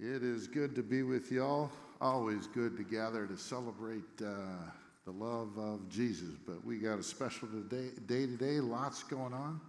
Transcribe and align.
It 0.00 0.22
is 0.22 0.46
good 0.46 0.76
to 0.76 0.82
be 0.84 1.02
with 1.02 1.32
y'all. 1.32 1.72
Always 2.00 2.46
good 2.46 2.76
to 2.76 2.84
gather 2.84 3.26
to 3.26 3.36
celebrate 3.36 4.04
uh, 4.24 4.54
the 5.04 5.10
love 5.10 5.58
of 5.58 5.88
Jesus. 5.88 6.36
But 6.46 6.64
we 6.64 6.78
got 6.78 7.00
a 7.00 7.02
special 7.02 7.48
today, 7.48 7.88
day 8.06 8.26
today, 8.26 8.60
lots 8.60 9.02
going 9.02 9.34
on. 9.34 9.60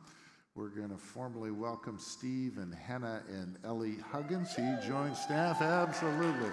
We're 0.54 0.68
going 0.68 0.92
to 0.92 0.98
formally 0.98 1.50
welcome 1.50 1.98
Steve 1.98 2.60
and 2.60 2.72
Hannah 2.72 3.24
and 3.28 3.58
Ellie 3.66 3.98
Huggins. 4.12 4.56
He 4.56 4.72
joined 4.88 5.18
staff, 5.18 5.64
absolutely. 5.64 6.52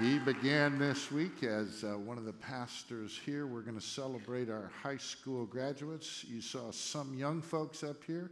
He 0.00 0.18
began 0.20 0.78
this 0.78 1.12
week 1.12 1.42
as 1.42 1.84
uh, 1.84 1.98
one 1.98 2.16
of 2.16 2.24
the 2.24 2.32
pastors 2.32 3.20
here. 3.22 3.46
We're 3.46 3.60
going 3.60 3.78
to 3.78 3.84
celebrate 3.84 4.48
our 4.48 4.70
high 4.82 4.96
school 4.96 5.44
graduates. 5.44 6.24
You 6.26 6.40
saw 6.40 6.70
some 6.70 7.12
young 7.12 7.42
folks 7.42 7.84
up 7.84 8.02
here. 8.02 8.30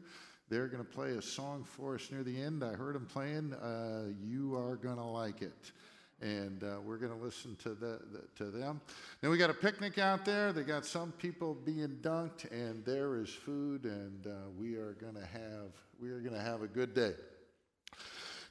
They're 0.53 0.67
going 0.67 0.85
to 0.85 0.91
play 0.91 1.13
a 1.13 1.23
song 1.23 1.65
for 1.65 1.95
us 1.95 2.11
near 2.13 2.23
the 2.23 2.39
end. 2.39 2.63
I 2.63 2.75
heard 2.75 2.95
them 2.95 3.07
playing. 3.07 3.55
Uh, 3.55 4.09
you 4.23 4.55
are 4.55 4.77
going 4.77 4.99
to 4.99 5.03
like 5.03 5.41
it. 5.41 5.73
And 6.21 6.63
uh, 6.63 6.79
we're 6.85 6.99
going 6.99 7.11
to 7.11 7.25
listen 7.25 7.57
to, 7.63 7.71
the, 7.71 8.01
the, 8.13 8.23
to 8.37 8.51
them. 8.51 8.83
Then 9.23 9.31
we 9.31 9.39
got 9.39 9.49
a 9.49 9.55
picnic 9.55 9.97
out 9.97 10.27
there. 10.27 10.53
They 10.53 10.63
got 10.63 10.85
some 10.85 11.11
people 11.13 11.55
being 11.55 11.97
dunked, 12.03 12.53
and 12.53 12.85
there 12.85 13.17
is 13.17 13.31
food, 13.31 13.85
and 13.85 14.27
uh, 14.27 14.51
we 14.59 14.75
are 14.75 14.93
going 15.01 15.15
to 15.15 15.25
have 15.25 15.73
we 15.99 16.11
are 16.11 16.21
going 16.21 16.35
to 16.35 16.43
have 16.43 16.61
a 16.61 16.67
good 16.67 16.93
day. 16.93 17.15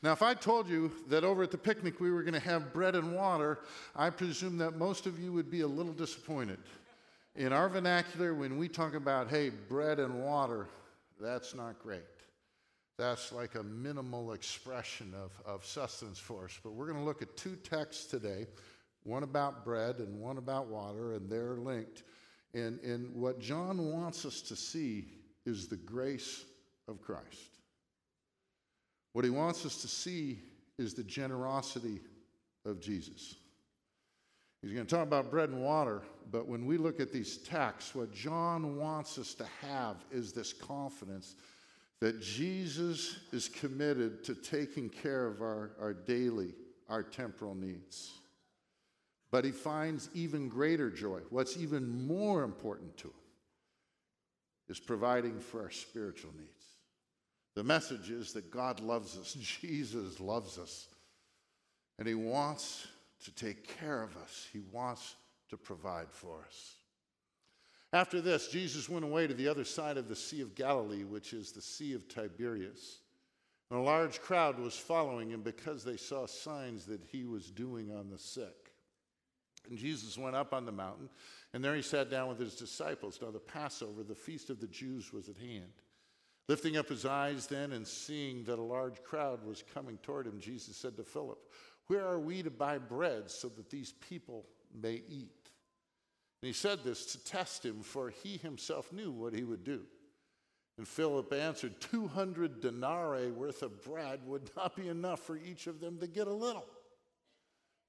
Now, 0.02 0.12
if 0.12 0.24
I 0.24 0.34
told 0.34 0.68
you 0.68 0.92
that 1.10 1.24
over 1.24 1.44
at 1.44 1.52
the 1.52 1.60
picnic 1.60 2.00
we 2.00 2.10
were 2.10 2.24
going 2.24 2.34
to 2.34 2.40
have 2.40 2.74
bread 2.74 2.96
and 2.96 3.14
water, 3.14 3.60
I 3.96 4.10
presume 4.10 4.58
that 4.58 4.76
most 4.76 5.06
of 5.06 5.20
you 5.20 5.32
would 5.34 5.52
be 5.52 5.62
a 5.62 5.68
little 5.68 5.94
disappointed. 5.94 6.58
In 7.36 7.54
our 7.54 7.70
vernacular, 7.70 8.34
when 8.34 8.58
we 8.58 8.68
talk 8.68 8.96
about, 8.96 9.30
hey, 9.30 9.50
bread 9.50 10.00
and 10.00 10.24
water, 10.24 10.68
that's 11.22 11.56
not 11.56 11.80
great. 11.80 12.02
That's 12.98 13.32
like 13.32 13.56
a 13.56 13.64
minimal 13.64 14.34
expression 14.34 15.14
of, 15.16 15.32
of 15.46 15.66
sustenance 15.66 16.20
for 16.20 16.46
us. 16.46 16.60
But 16.64 16.74
we're 16.74 16.88
going 16.88 17.00
to 17.00 17.06
look 17.06 17.22
at 17.22 17.36
two 17.38 17.56
texts 17.56 18.06
today 18.06 18.48
one 19.04 19.24
about 19.24 19.66
bread 19.66 19.98
and 19.98 20.20
one 20.20 20.38
about 20.38 20.68
water, 20.68 21.14
and 21.14 21.28
they're 21.28 21.56
linked. 21.56 22.04
And, 22.54 22.80
and 22.82 23.16
what 23.16 23.40
John 23.40 23.92
wants 23.92 24.26
us 24.26 24.42
to 24.42 24.56
see 24.56 25.08
is 25.46 25.68
the 25.68 25.78
grace 25.78 26.46
of 26.88 27.02
Christ. 27.02 27.58
What 29.14 29.26
he 29.26 29.32
wants 29.32 29.66
us 29.66 29.82
to 29.82 29.88
see 29.88 30.40
is 30.78 30.94
the 30.94 31.04
generosity 31.04 32.00
of 32.66 32.80
Jesus. 32.80 33.36
He's 34.62 34.74
going 34.74 34.86
to 34.86 34.96
talk 34.96 35.08
about 35.08 35.32
bread 35.32 35.50
and 35.50 35.64
water, 35.64 36.04
but 36.30 36.48
when 36.48 36.66
we 36.66 36.78
look 36.78 37.00
at 37.00 37.12
these 37.12 37.38
texts, 37.38 37.96
what 37.96 38.14
John 38.14 38.78
wants 38.78 39.18
us 39.18 39.34
to 39.36 39.46
have 39.62 39.98
is 40.12 40.34
this 40.34 40.54
confidence 40.54 41.36
that 42.00 42.22
Jesus 42.22 43.20
is 43.32 43.48
committed 43.48 44.24
to 44.24 44.36
taking 44.36 44.90
care 44.90 45.26
of 45.26 45.42
our, 45.42 45.72
our 45.80 45.94
daily, 45.94 46.54
our 46.90 47.04
temporal 47.04 47.56
needs. 47.56 48.12
But 49.32 49.46
he 49.46 49.52
finds 49.52 50.10
even 50.14 50.50
greater 50.50 50.90
joy. 50.90 51.22
What's 51.30 51.58
even 51.58 52.08
more 52.08 52.44
important 52.44 52.98
to 52.98 53.08
him 53.08 53.14
is 54.68 54.80
providing 54.80 55.40
for 55.40 55.62
our 55.62 55.72
spiritual 55.72 56.32
needs. 56.38 56.50
The 57.56 57.64
message 57.64 58.10
is 58.10 58.34
that 58.34 58.52
God 58.52 58.80
loves 58.80 59.18
us, 59.18 59.34
Jesus 59.62 60.20
loves 60.20 60.58
us, 60.58 60.88
and 61.98 62.08
he 62.08 62.16
wants 62.16 62.88
to 63.26 63.32
take 63.32 63.80
care 63.80 64.02
of 64.02 64.16
us, 64.18 64.48
he 64.52 64.60
wants 64.72 65.16
to 65.50 65.58
provide 65.58 66.12
for 66.12 66.44
us. 66.46 66.76
After 67.94 68.22
this, 68.22 68.48
Jesus 68.48 68.88
went 68.88 69.04
away 69.04 69.28
to 69.28 69.34
the 69.34 69.50
other 69.50 69.66
side 69.66 69.98
of 69.98 70.08
the 70.08 70.16
Sea 70.16 70.42
of 70.42 70.56
Galilee, 70.56 71.04
which 71.04 71.34
is 71.34 71.52
the 71.52 71.62
Sea 71.62 71.94
of 71.94 72.08
Tiberias. 72.08 73.00
And 73.70 73.80
a 73.80 73.84
large 73.84 74.22
crowd 74.22 74.60
was 74.60 74.76
following 74.76 75.30
him 75.30 75.42
because 75.42 75.84
they 75.84 75.98
saw 75.98 76.26
signs 76.26 76.86
that 76.86 77.04
he 77.04 77.26
was 77.26 77.52
doing 77.52 77.92
on 77.92 78.10
the 78.10 78.18
sick. 78.18 78.72
And 79.70 79.78
Jesus 79.78 80.18
went 80.18 80.36
up 80.36 80.54
on 80.54 80.66
the 80.66 80.72
mountain, 80.72 81.10
and 81.54 81.64
there 81.64 81.76
he 81.76 81.82
sat 81.82 82.10
down 82.10 82.30
with 82.30 82.40
his 82.40 82.56
disciples. 82.56 83.20
Now, 83.22 83.32
the 83.32 83.40
Passover, 83.40 84.04
the 84.04 84.16
feast 84.16 84.50
of 84.50 84.60
the 84.60 84.68
Jews, 84.68 85.14
was 85.14 85.30
at 85.30 85.38
hand. 85.38 85.72
Lifting 86.48 86.76
up 86.76 86.90
his 86.90 87.06
eyes 87.06 87.48
then 87.48 87.72
and 87.72 87.88
seeing 87.88 88.44
that 88.46 88.60
a 88.60 88.64
large 88.64 89.02
crowd 89.04 89.46
was 89.46 89.64
coming 89.74 89.98
toward 89.98 90.28
him, 90.28 90.40
Jesus 90.40 90.76
said 90.76 90.98
to 90.98 91.04
Philip, 91.04 91.40
Where 91.92 92.08
are 92.08 92.22
we 92.22 92.42
to 92.42 92.50
buy 92.50 92.78
bread 92.78 93.30
so 93.30 93.50
that 93.50 93.70
these 93.70 93.92
people 94.08 94.46
may 94.74 95.04
eat? 95.10 95.50
And 96.42 96.48
he 96.48 96.54
said 96.54 96.86
this 96.86 97.06
to 97.08 97.24
test 97.26 97.66
him, 97.66 97.82
for 97.82 98.12
he 98.24 98.38
himself 98.38 98.94
knew 98.94 99.12
what 99.12 99.34
he 99.34 99.44
would 99.44 99.66
do. 99.66 99.82
And 100.78 100.88
Philip 100.88 101.34
answered, 101.34 101.82
200 101.82 102.62
denarii 102.62 103.32
worth 103.32 103.62
of 103.62 103.84
bread 103.84 104.22
would 104.26 104.50
not 104.56 104.78
be 104.78 104.88
enough 104.88 105.20
for 105.20 105.36
each 105.36 105.68
of 105.68 105.82
them 105.82 105.98
to 105.98 106.08
get 106.08 106.28
a 106.28 106.34
little. 106.34 106.66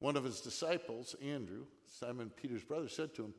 One 0.01 0.17
of 0.17 0.25
his 0.25 0.41
disciples, 0.41 1.15
Andrew, 1.23 1.67
Simon 1.87 2.29
Peter's 2.31 2.65
brother, 2.65 2.89
said 2.89 3.15
to 3.15 3.27
him, 3.27 3.35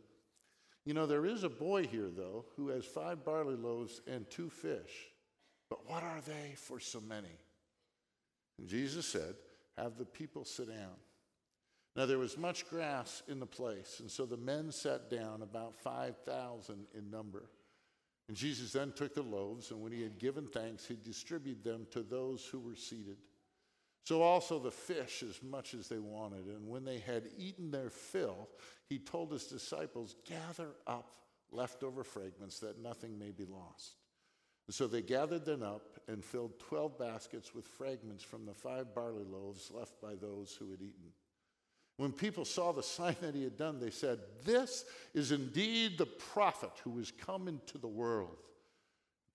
You 0.86 0.94
know, 0.94 1.06
there 1.06 1.26
is 1.26 1.44
a 1.44 1.50
boy 1.50 1.88
here, 1.88 2.10
though, 2.10 2.46
who 2.56 2.70
has 2.70 2.86
five 2.86 3.26
barley 3.26 3.58
loaves 3.58 4.00
and 4.08 4.30
two 4.30 4.50
fish. 4.50 5.10
But 5.70 5.90
what 5.90 6.04
are 6.04 6.22
they 6.26 6.56
for 6.56 6.80
so 6.80 7.02
many? 7.02 7.38
And 8.60 8.70
Jesus 8.70 9.06
said, 9.06 9.36
Have 9.78 9.98
the 9.98 10.06
people 10.06 10.46
sit 10.46 10.68
down. 10.68 10.96
Now 11.96 12.06
there 12.06 12.18
was 12.18 12.38
much 12.38 12.68
grass 12.70 13.22
in 13.28 13.40
the 13.40 13.46
place, 13.46 14.00
and 14.00 14.10
so 14.10 14.26
the 14.26 14.38
men 14.38 14.72
sat 14.72 15.10
down, 15.10 15.42
about 15.42 15.76
5,000 15.76 16.86
in 16.98 17.12
number. 17.12 17.44
And 18.28 18.38
Jesus 18.38 18.72
then 18.72 18.94
took 18.94 19.14
the 19.14 19.22
loaves, 19.22 19.72
and 19.72 19.82
when 19.82 19.92
he 19.92 20.02
had 20.02 20.18
given 20.18 20.48
thanks, 20.48 20.86
he 20.88 20.98
distributed 21.04 21.64
them 21.64 21.86
to 21.92 22.02
those 22.02 22.46
who 22.46 22.60
were 22.60 22.76
seated. 22.76 23.18
So 24.06 24.22
also 24.22 24.60
the 24.60 24.72
fish, 24.72 25.24
as 25.24 25.42
much 25.44 25.74
as 25.74 25.88
they 25.88 26.00
wanted. 26.00 26.46
And 26.48 26.68
when 26.68 26.84
they 26.84 27.00
had 27.00 27.30
eaten 27.38 27.72
their 27.72 27.90
fill, 27.90 28.50
he 28.90 29.00
told 29.00 29.32
his 29.32 29.46
disciples, 29.46 30.16
Gather 30.26 30.70
up 30.88 31.12
leftover 31.52 32.04
fragments 32.04 32.60
that 32.60 32.82
nothing 32.82 33.18
may 33.18 33.32
be 33.32 33.46
lost. 33.46 33.96
So 34.70 34.88
they 34.88 35.02
gathered 35.02 35.46
them 35.46 35.62
up 35.62 36.00
and 36.08 36.24
filled 36.24 36.60
12 36.60 36.98
baskets 36.98 37.54
with 37.54 37.66
fragments 37.66 38.24
from 38.24 38.46
the 38.46 38.54
five 38.54 38.96
barley 38.96 39.26
loaves 39.26 39.72
left 39.72 40.02
by 40.02 40.16
those 40.16 40.56
who 40.58 40.72
had 40.72 40.82
eaten. 40.82 41.12
When 41.98 42.12
people 42.12 42.46
saw 42.46 42.72
the 42.72 42.82
sign 42.82 43.16
that 43.22 43.36
he 43.36 43.44
had 43.44 43.58
done, 43.58 43.80
they 43.80 43.92
said, 43.92 44.20
This 44.44 44.86
is 45.14 45.32
indeed 45.32 45.98
the 45.98 46.06
prophet 46.06 46.72
who 46.84 46.98
is 47.00 47.12
come 47.12 47.48
into 47.48 47.78
the 47.78 47.88
world. 47.88 48.38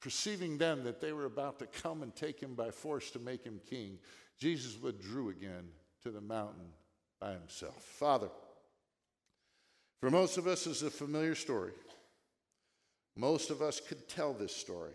Perceiving 0.00 0.58
then 0.58 0.84
that 0.84 1.00
they 1.00 1.12
were 1.12 1.24
about 1.24 1.58
to 1.58 1.66
come 1.66 2.02
and 2.02 2.14
take 2.14 2.40
him 2.40 2.54
by 2.54 2.70
force 2.70 3.10
to 3.10 3.18
make 3.18 3.44
him 3.44 3.60
king, 3.68 3.98
Jesus 4.38 4.80
withdrew 4.80 5.28
again 5.30 5.68
to 6.02 6.10
the 6.10 6.20
mountain 6.20 6.68
by 7.20 7.32
himself. 7.32 7.82
Father, 7.82 8.28
for 10.00 10.10
most 10.10 10.38
of 10.38 10.46
us, 10.46 10.66
it's 10.66 10.82
a 10.82 10.90
familiar 10.90 11.34
story. 11.34 11.72
Most 13.16 13.50
of 13.50 13.60
us 13.62 13.80
could 13.80 14.08
tell 14.08 14.32
this 14.32 14.54
story. 14.54 14.94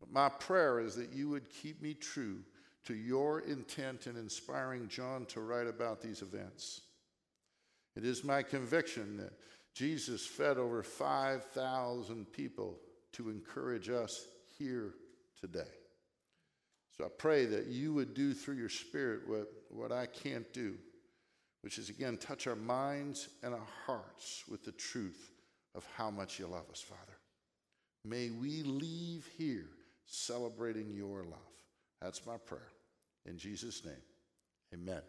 But 0.00 0.12
my 0.12 0.28
prayer 0.28 0.80
is 0.80 0.94
that 0.96 1.12
you 1.12 1.28
would 1.30 1.50
keep 1.50 1.80
me 1.82 1.94
true 1.94 2.38
to 2.84 2.94
your 2.94 3.40
intent 3.40 4.06
in 4.06 4.16
inspiring 4.16 4.88
John 4.88 5.26
to 5.26 5.40
write 5.40 5.66
about 5.66 6.00
these 6.00 6.22
events. 6.22 6.82
It 7.96 8.04
is 8.04 8.24
my 8.24 8.42
conviction 8.42 9.16
that 9.16 9.32
Jesus 9.74 10.24
fed 10.24 10.58
over 10.58 10.82
5,000 10.82 12.32
people 12.32 12.78
to 13.12 13.30
encourage 13.30 13.88
us 13.88 14.26
here 14.58 14.94
today. 15.40 15.70
So 16.96 17.04
I 17.04 17.08
pray 17.18 17.44
that 17.46 17.66
you 17.66 17.92
would 17.92 18.14
do 18.14 18.32
through 18.32 18.56
your 18.56 18.68
Spirit 18.68 19.28
what, 19.28 19.48
what 19.68 19.92
I 19.92 20.06
can't 20.06 20.50
do, 20.52 20.76
which 21.62 21.78
is 21.78 21.90
again 21.90 22.16
touch 22.16 22.46
our 22.46 22.56
minds 22.56 23.28
and 23.42 23.52
our 23.52 23.66
hearts 23.84 24.44
with 24.48 24.64
the 24.64 24.72
truth 24.72 25.30
of 25.74 25.86
how 25.96 26.10
much 26.10 26.38
you 26.38 26.46
love 26.46 26.70
us, 26.70 26.80
Father. 26.80 27.18
May 28.04 28.30
we 28.30 28.62
leave 28.62 29.28
here 29.36 29.68
celebrating 30.06 30.92
your 30.92 31.22
love. 31.22 31.38
That's 32.00 32.24
my 32.26 32.36
prayer. 32.36 32.68
In 33.24 33.38
Jesus' 33.38 33.84
name, 33.84 33.94
amen. 34.72 35.02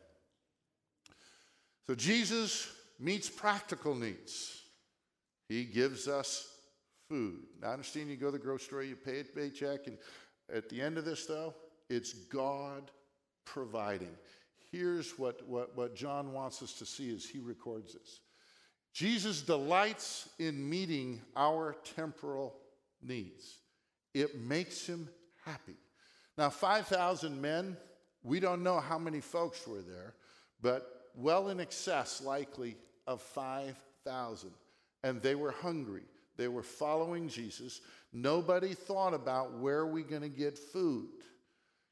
So 1.86 1.96
Jesus 1.96 2.72
meets 3.00 3.30
practical 3.30 3.96
needs. 3.96 4.62
He 5.48 5.64
gives 5.64 6.08
us 6.08 6.48
food. 7.08 7.44
Now, 7.62 7.70
I 7.70 7.74
understand 7.74 8.10
you 8.10 8.18
go 8.18 8.28
to 8.28 8.32
the 8.34 8.44
grocery 8.44 8.66
store, 8.66 8.84
you 8.84 8.96
pay 8.96 9.22
a 9.22 9.24
paycheck, 9.24 9.88
and 9.88 9.98
at 10.54 10.70
the 10.70 10.82
end 10.82 10.98
of 10.98 11.06
this, 11.06 11.26
though, 11.26 11.54
it's 11.90 12.14
God 12.14 12.92
providing. 13.46 14.16
Here's 14.72 15.18
what, 15.18 15.48
what, 15.48 15.76
what 15.78 15.96
John 15.96 16.34
wants 16.34 16.62
us 16.62 16.74
to 16.74 16.86
see 16.86 17.14
as 17.16 17.26
he 17.26 17.40
records 17.40 17.94
this 17.94 18.20
Jesus 18.94 19.42
delights 19.42 20.30
in 20.40 20.68
meeting 20.70 21.22
our 21.36 21.76
temporal 21.96 22.56
needs, 23.02 23.60
it 24.13 24.39
makes 24.39 24.86
him 24.86 25.09
happy. 25.45 25.75
Now, 26.38 26.50
5,000 26.50 27.42
men, 27.42 27.77
we 28.24 28.39
don't 28.39 28.63
know 28.63 28.80
how 28.80 28.98
many 28.98 29.21
folks 29.21 29.68
were 29.68 29.81
there, 29.81 30.13
but 30.62 31.12
well 31.15 31.50
in 31.50 31.59
excess, 31.59 32.21
likely, 32.21 32.75
of 33.07 33.21
5,000. 33.21 34.51
And 35.04 35.21
they 35.21 35.36
were 35.36 35.51
hungry. 35.51 36.04
They 36.38 36.48
were 36.48 36.63
following 36.63 37.27
Jesus. 37.27 37.81
Nobody 38.13 38.74
thought 38.74 39.13
about 39.13 39.57
where 39.59 39.80
are 39.80 39.92
we 39.92 40.04
going 40.04 40.21
to 40.21 40.30
get 40.30 40.57
food. 40.57 41.07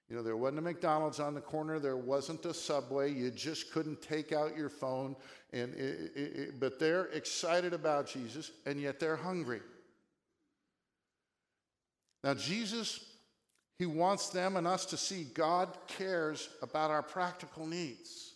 You 0.09 0.15
know, 0.15 0.21
there 0.21 0.38
wasn't 0.38 0.59
a 0.59 0.62
McDonald's 0.62 1.19
on 1.19 1.33
the 1.33 1.41
corner, 1.41 1.79
there 1.79 1.97
wasn't 1.97 2.45
a 2.45 2.53
Subway, 2.53 3.12
you 3.12 3.31
just 3.31 3.71
couldn't 3.71 4.03
take 4.03 4.31
out 4.31 4.56
your 4.56 4.69
phone. 4.69 5.15
And 5.51 5.73
it, 5.73 6.12
it, 6.15 6.19
it, 6.19 6.59
but 6.59 6.79
they're 6.79 7.06
excited 7.06 7.73
about 7.73 8.07
Jesus, 8.07 8.51
and 8.67 8.79
yet 8.79 9.00
they're 9.00 9.15
hungry. 9.15 9.62
Now, 12.25 12.33
Jesus, 12.33 13.00
He 13.80 13.86
wants 13.86 14.30
them 14.30 14.57
and 14.57 14.68
us 14.68 14.86
to 14.88 14.98
see 14.98 15.24
God 15.24 15.69
cares 15.88 16.50
about 16.62 16.92
our 16.92 17.04
practical 17.04 17.66
needs. 17.66 18.33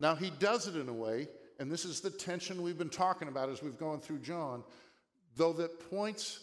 Now, 0.00 0.14
He 0.14 0.30
does 0.30 0.66
it 0.66 0.76
in 0.76 0.88
a 0.88 0.94
way, 0.94 1.28
and 1.58 1.70
this 1.70 1.84
is 1.84 2.00
the 2.00 2.10
tension 2.10 2.62
we've 2.62 2.78
been 2.78 2.88
talking 2.88 3.28
about 3.28 3.50
as 3.50 3.62
we've 3.62 3.78
gone 3.78 4.00
through 4.00 4.20
John, 4.20 4.64
though 5.36 5.52
that 5.52 5.90
points 5.90 6.40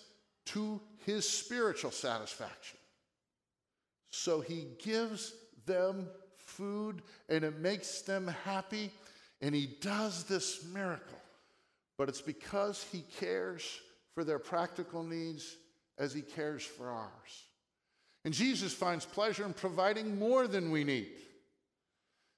to 0.48 0.80
His 1.04 1.28
spiritual 1.28 1.90
satisfaction. 1.90 2.78
So 4.16 4.40
he 4.40 4.68
gives 4.82 5.34
them 5.66 6.08
food 6.38 7.02
and 7.28 7.44
it 7.44 7.60
makes 7.60 8.02
them 8.02 8.34
happy. 8.46 8.90
And 9.42 9.54
he 9.54 9.76
does 9.82 10.24
this 10.24 10.64
miracle. 10.74 11.20
But 11.98 12.08
it's 12.08 12.22
because 12.22 12.86
he 12.92 13.04
cares 13.20 13.82
for 14.14 14.24
their 14.24 14.40
practical 14.40 15.04
needs 15.04 15.58
as 15.98 16.14
he 16.14 16.22
cares 16.22 16.64
for 16.64 16.90
ours. 16.90 17.46
And 18.24 18.34
Jesus 18.34 18.74
finds 18.74 19.06
pleasure 19.06 19.46
in 19.46 19.54
providing 19.54 20.18
more 20.18 20.48
than 20.48 20.72
we 20.72 20.84
need. 20.84 21.12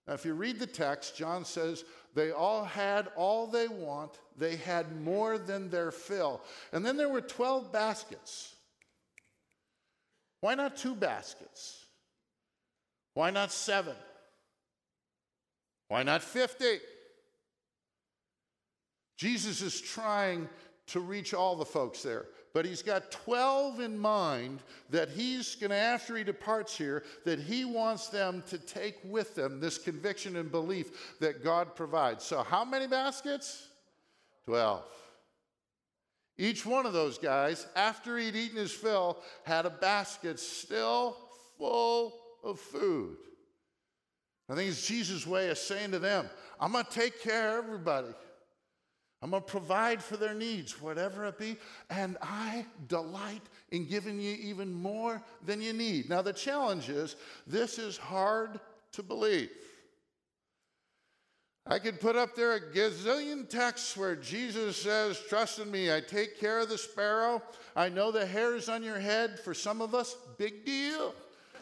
Now, 0.08 0.14
if 0.14 0.26
you 0.26 0.34
read 0.34 0.60
the 0.60 0.68
text, 0.68 1.18
John 1.18 1.44
says 1.44 1.84
they 2.14 2.32
all 2.32 2.64
had 2.64 3.10
all 3.16 3.48
they 3.48 3.68
want, 3.68 4.20
they 4.38 4.56
had 4.56 5.02
more 5.02 5.38
than 5.38 5.70
their 5.70 5.92
fill. 5.92 6.42
And 6.72 6.86
then 6.86 6.98
there 6.98 7.10
were 7.10 7.22
12 7.22 7.72
baskets. 7.72 8.56
Why 10.42 10.56
not 10.56 10.78
two 10.78 10.96
baskets? 10.96 11.86
Why 13.14 13.32
not 13.32 13.52
seven? 13.52 13.96
Why 15.88 16.04
not 16.04 16.22
50? 16.22 16.80
Jesus 19.18 19.62
is 19.62 19.82
trying 19.82 20.48
to 20.88 21.00
reach 21.00 21.34
all 21.34 21.56
the 21.56 21.66
folks 21.66 22.04
there, 22.04 22.26
but 22.58 22.66
he's 22.66 22.82
got 22.82 23.12
12 23.12 23.82
in 23.82 23.96
mind 23.96 24.64
that 24.90 25.10
he's 25.10 25.54
going 25.54 25.70
to, 25.70 25.76
after 25.76 26.18
he 26.18 26.24
departs 26.24 26.76
here, 26.76 27.04
that 27.24 27.38
he 27.38 27.66
wants 27.66 28.08
them 28.08 28.44
to 28.48 28.58
take 28.58 28.98
with 29.04 29.36
them 29.36 29.60
this 29.60 29.78
conviction 29.78 30.38
and 30.38 30.52
belief 30.52 31.20
that 31.20 31.44
God 31.44 31.76
provides. 31.76 32.24
So, 32.24 32.42
how 32.42 32.66
many 32.66 32.88
baskets? 32.88 33.68
12. 34.48 34.84
Each 36.40 36.66
one 36.66 36.88
of 36.88 36.94
those 36.94 37.20
guys, 37.20 37.68
after 37.76 38.18
he'd 38.18 38.36
eaten 38.36 38.58
his 38.58 38.72
fill, 38.72 39.20
had 39.44 39.68
a 39.68 39.70
basket 39.70 40.40
still 40.40 41.16
full 41.60 42.16
of 42.44 42.60
food. 42.60 43.18
I 44.50 44.56
think 44.56 44.72
it's 44.72 44.88
Jesus' 44.88 45.28
way 45.28 45.52
of 45.52 45.60
saying 45.60 45.92
to 45.92 46.00
them, 46.00 46.28
I'm 46.60 46.72
going 46.72 46.86
to 46.86 46.90
take 46.90 47.22
care 47.22 47.60
of 47.60 47.66
everybody. 47.66 48.16
I'm 49.22 49.32
going 49.32 49.42
to 49.42 49.48
provide 49.50 50.04
for 50.04 50.16
their 50.16 50.36
needs, 50.36 50.80
whatever 50.80 51.26
it 51.26 51.40
be, 51.40 51.58
and 51.90 52.18
I 52.22 52.66
delight 52.88 53.42
in 53.72 53.88
giving 53.88 54.20
you 54.20 54.32
even 54.34 54.72
more 54.72 55.22
than 55.44 55.60
you 55.62 55.74
need. 55.74 56.08
Now, 56.08 56.22
the 56.22 56.34
challenge 56.34 56.90
is 56.90 57.16
this 57.48 57.80
is 57.80 57.98
hard 57.98 58.60
to 58.92 59.02
believe. 59.02 59.50
I 61.66 61.80
could 61.80 62.00
put 62.00 62.16
up 62.16 62.36
there 62.36 62.54
a 62.54 62.62
gazillion 62.62 63.50
texts 63.50 63.98
where 63.98 64.16
Jesus 64.16 64.82
says, 64.82 65.20
Trust 65.28 65.60
in 65.60 65.70
me, 65.70 65.94
I 65.94 66.00
take 66.00 66.40
care 66.40 66.60
of 66.60 66.70
the 66.70 66.78
sparrow. 66.78 67.42
I 67.76 67.90
know 67.90 68.12
the 68.12 68.26
hairs 68.26 68.70
on 68.70 68.84
your 68.84 69.00
head. 69.00 69.40
For 69.40 69.54
some 69.54 69.82
of 69.82 69.94
us, 69.94 70.16
big 70.38 70.64
deal. 70.64 71.14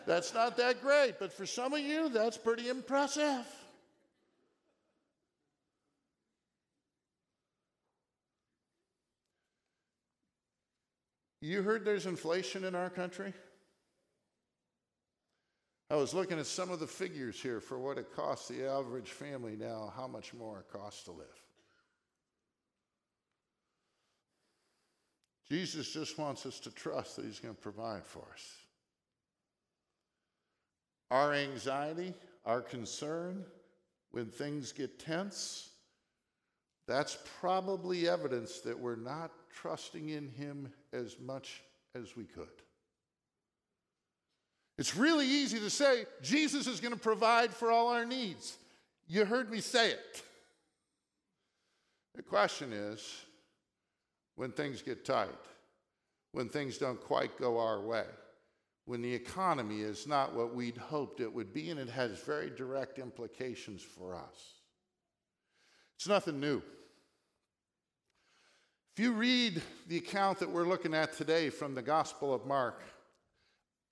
That's 0.06 0.34
not 0.34 0.58
that 0.58 0.82
great, 0.82 1.16
but 1.20 1.34
for 1.34 1.48
some 1.48 1.74
of 1.74 1.80
you, 1.80 2.10
that's 2.10 2.38
pretty 2.38 2.70
impressive. 2.70 3.46
You 11.46 11.62
heard 11.62 11.86
there's 11.86 12.08
inflation 12.08 12.64
in 12.64 12.74
our 12.74 12.90
country? 12.90 13.32
I 15.92 15.96
was 15.96 16.12
looking 16.12 16.40
at 16.40 16.48
some 16.48 16.72
of 16.72 16.80
the 16.80 16.88
figures 16.88 17.40
here 17.40 17.60
for 17.60 17.78
what 17.78 18.00
it 18.00 18.16
costs 18.16 18.48
the 18.48 18.68
average 18.68 19.12
family 19.12 19.56
now, 19.56 19.94
how 19.96 20.08
much 20.08 20.34
more 20.34 20.62
it 20.62 20.74
costs 20.76 21.04
to 21.04 21.12
live. 21.12 21.28
Jesus 25.48 25.94
just 25.94 26.18
wants 26.18 26.48
us 26.48 26.60
to 26.62 26.72
trust 26.72 27.18
that 27.18 27.26
He's 27.26 27.40
going 27.40 27.54
to 27.54 27.62
provide 27.62 28.04
for 28.04 28.24
us. 28.34 28.56
Our 31.12 31.36
anxiety, 31.36 32.16
our 32.44 32.62
concern 32.62 33.46
when 34.10 34.26
things 34.26 34.72
get 34.72 34.98
tense, 34.98 35.70
that's 36.88 37.20
probably 37.40 38.10
evidence 38.10 38.62
that 38.62 38.80
we're 38.80 38.96
not 38.96 39.30
trusting 39.56 40.10
in 40.10 40.30
Him 40.30 40.72
as 40.94 41.18
much 41.20 41.64
as 41.96 42.16
we 42.16 42.26
could. 42.26 42.48
It's 44.78 44.96
really 44.96 45.26
easy 45.26 45.60
to 45.60 45.70
say, 45.70 46.06
Jesus 46.22 46.68
is 46.68 46.82
going 46.82 46.94
to 46.94 47.00
provide 47.00 47.54
for 47.54 47.72
all 47.72 47.88
our 47.88 48.06
needs. 48.06 48.58
You 49.08 49.24
heard 49.24 49.50
me 49.50 49.62
say 49.62 49.92
it. 49.92 50.24
The 52.16 52.22
question 52.22 52.74
is 52.74 53.22
when 54.36 54.52
things 54.52 54.82
get 54.82 55.06
tight, 55.06 55.30
when 56.34 56.50
things 56.50 56.78
don't 56.78 57.00
quite 57.00 57.38
go 57.38 57.58
our 57.58 57.80
way, 57.80 58.06
when 58.86 59.02
the 59.02 59.14
economy 59.14 59.82
is 59.82 60.08
not 60.08 60.36
what 60.36 60.54
we'd 60.54 60.78
hoped 60.78 61.22
it 61.22 61.34
would 61.34 61.54
be, 61.54 61.70
and 61.70 61.80
it 61.80 61.90
has 61.90 62.20
very 62.20 62.50
direct 62.50 63.00
implications 63.00 63.82
for 63.82 64.16
us. 64.16 64.56
It's 65.96 66.08
nothing 66.08 66.40
new. 66.40 66.62
If 68.98 69.04
you 69.04 69.12
read 69.12 69.62
the 69.90 69.98
account 69.98 70.40
that 70.40 70.50
we're 70.50 70.66
looking 70.66 70.94
at 70.94 71.12
today 71.12 71.50
from 71.50 71.76
the 71.76 71.82
Gospel 71.82 72.34
of 72.34 72.46
Mark, 72.46 72.82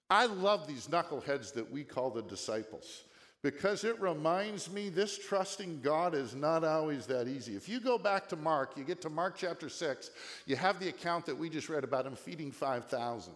I 0.10 0.28
love 0.28 0.66
these 0.66 0.88
knuckleheads 0.88 1.52
that 1.56 1.70
we 1.70 1.84
call 1.84 2.10
the 2.10 2.22
disciples 2.22 3.04
because 3.42 3.84
it 3.84 4.00
reminds 4.00 4.72
me 4.72 4.88
this 4.88 5.20
trusting 5.20 5.82
God 5.82 6.16
is 6.16 6.34
not 6.36 6.64
always 6.64 7.06
that 7.08 7.28
easy. 7.28 7.58
If 7.58 7.68
you 7.68 7.82
go 7.82 7.98
back 7.98 8.30
to 8.30 8.38
Mark, 8.38 8.78
you 8.78 8.86
get 8.86 9.02
to 9.02 9.10
Mark 9.10 9.36
chapter 9.36 9.68
6, 9.68 10.10
you 10.46 10.56
have 10.56 10.80
the 10.80 10.88
account 10.88 11.26
that 11.26 11.38
we 11.38 11.50
just 11.50 11.68
read 11.68 11.84
about 11.84 12.06
him 12.06 12.16
feeding 12.16 12.50
5,000. 12.50 13.34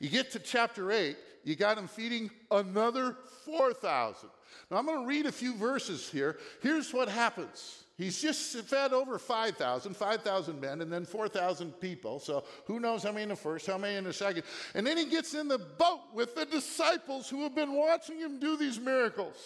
You 0.00 0.08
get 0.08 0.30
to 0.32 0.38
chapter 0.38 0.90
8, 0.90 1.16
you 1.44 1.56
got 1.56 1.78
him 1.78 1.88
feeding 1.88 2.30
another 2.50 3.16
4,000. 3.44 4.28
Now 4.70 4.78
I'm 4.78 4.86
going 4.86 5.00
to 5.00 5.06
read 5.06 5.26
a 5.26 5.32
few 5.32 5.54
verses 5.56 6.08
here. 6.08 6.38
Here's 6.62 6.92
what 6.92 7.08
happens. 7.08 7.84
He's 7.98 8.20
just 8.20 8.56
fed 8.66 8.92
over 8.92 9.18
5,000, 9.18 9.96
5,000 9.96 10.60
men, 10.60 10.80
and 10.80 10.92
then 10.92 11.04
4,000 11.04 11.72
people. 11.72 12.18
So 12.18 12.44
who 12.66 12.80
knows 12.80 13.02
how 13.02 13.12
many 13.12 13.24
in 13.24 13.28
the 13.28 13.36
first, 13.36 13.66
how 13.66 13.78
many 13.78 13.96
in 13.96 14.04
the 14.04 14.12
second. 14.12 14.44
And 14.74 14.86
then 14.86 14.96
he 14.96 15.04
gets 15.04 15.34
in 15.34 15.46
the 15.46 15.58
boat 15.58 16.00
with 16.14 16.34
the 16.34 16.46
disciples 16.46 17.28
who 17.28 17.42
have 17.42 17.54
been 17.54 17.74
watching 17.74 18.18
him 18.18 18.40
do 18.40 18.56
these 18.56 18.80
miracles. 18.80 19.36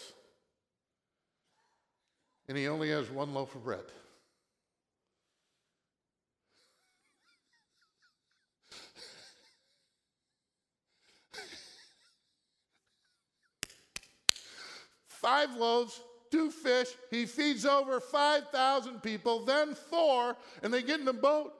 And 2.48 2.56
he 2.56 2.68
only 2.68 2.90
has 2.90 3.10
one 3.10 3.34
loaf 3.34 3.54
of 3.54 3.64
bread. 3.64 3.84
Five 15.26 15.56
loaves, 15.56 16.00
two 16.30 16.52
fish. 16.52 16.86
He 17.10 17.26
feeds 17.26 17.66
over 17.66 17.98
5,000 17.98 19.02
people, 19.02 19.44
then 19.44 19.74
four, 19.74 20.36
and 20.62 20.72
they 20.72 20.82
get 20.82 21.00
in 21.00 21.04
the 21.04 21.12
boat. 21.12 21.52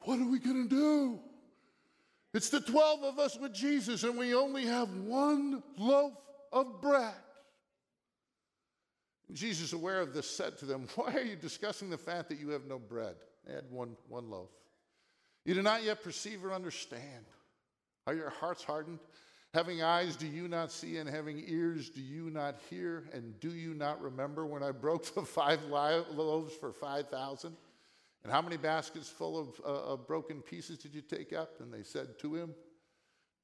What 0.00 0.18
are 0.18 0.28
we 0.28 0.40
going 0.40 0.68
to 0.68 0.68
do? 0.68 1.20
It's 2.34 2.50
the 2.50 2.60
12 2.60 3.04
of 3.04 3.18
us 3.20 3.38
with 3.38 3.54
Jesus, 3.54 4.02
and 4.02 4.18
we 4.18 4.34
only 4.34 4.66
have 4.66 4.88
one 4.96 5.62
loaf 5.78 6.14
of 6.52 6.80
bread. 6.80 7.14
Jesus, 9.32 9.72
aware 9.72 10.00
of 10.00 10.12
this, 10.12 10.28
said 10.28 10.58
to 10.58 10.64
them, 10.64 10.88
Why 10.96 11.14
are 11.14 11.22
you 11.22 11.36
discussing 11.36 11.90
the 11.90 11.98
fact 11.98 12.28
that 12.30 12.40
you 12.40 12.48
have 12.48 12.66
no 12.66 12.80
bread? 12.80 13.14
They 13.46 13.54
had 13.54 13.70
one, 13.70 13.96
one 14.08 14.30
loaf. 14.30 14.50
You 15.44 15.54
do 15.54 15.62
not 15.62 15.84
yet 15.84 16.02
perceive 16.02 16.44
or 16.44 16.52
understand. 16.52 17.24
Are 18.08 18.14
your 18.14 18.30
hearts 18.30 18.64
hardened? 18.64 18.98
Having 19.54 19.82
eyes, 19.82 20.16
do 20.16 20.26
you 20.26 20.48
not 20.48 20.72
see? 20.72 20.96
And 20.96 21.08
having 21.08 21.44
ears, 21.46 21.90
do 21.90 22.00
you 22.00 22.30
not 22.30 22.56
hear? 22.70 23.04
And 23.12 23.38
do 23.40 23.50
you 23.50 23.74
not 23.74 24.00
remember 24.00 24.46
when 24.46 24.62
I 24.62 24.70
broke 24.70 25.14
the 25.14 25.22
five 25.22 25.62
loaves 25.64 26.54
for 26.54 26.72
5,000? 26.72 27.54
And 28.22 28.32
how 28.32 28.40
many 28.40 28.56
baskets 28.56 29.08
full 29.08 29.38
of, 29.38 29.60
uh, 29.64 29.92
of 29.92 30.06
broken 30.06 30.40
pieces 30.40 30.78
did 30.78 30.94
you 30.94 31.02
take 31.02 31.32
up? 31.32 31.60
And 31.60 31.72
they 31.72 31.82
said 31.82 32.18
to 32.20 32.34
him, 32.34 32.54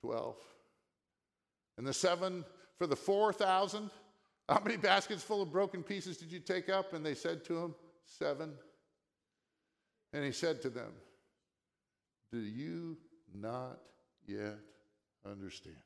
12. 0.03 0.37
And 1.77 1.87
the 1.87 1.93
seven 1.93 2.45
for 2.79 2.87
the 2.87 2.97
4,000? 2.97 3.91
How 4.49 4.63
many 4.65 4.77
baskets 4.79 5.23
full 5.23 5.43
of 5.43 5.53
broken 5.53 5.83
pieces 5.83 6.17
did 6.17 6.33
you 6.33 6.39
take 6.39 6.71
up? 6.71 6.95
And 6.95 7.05
they 7.05 7.15
said 7.15 7.45
to 7.47 7.59
him, 7.59 7.75
Seven. 8.07 8.55
And 10.15 10.25
he 10.25 10.33
said 10.33 10.63
to 10.63 10.71
them, 10.71 10.93
Do 12.33 12.39
you 12.39 12.97
not 13.35 13.79
yet 14.27 14.57
understand? 15.27 15.77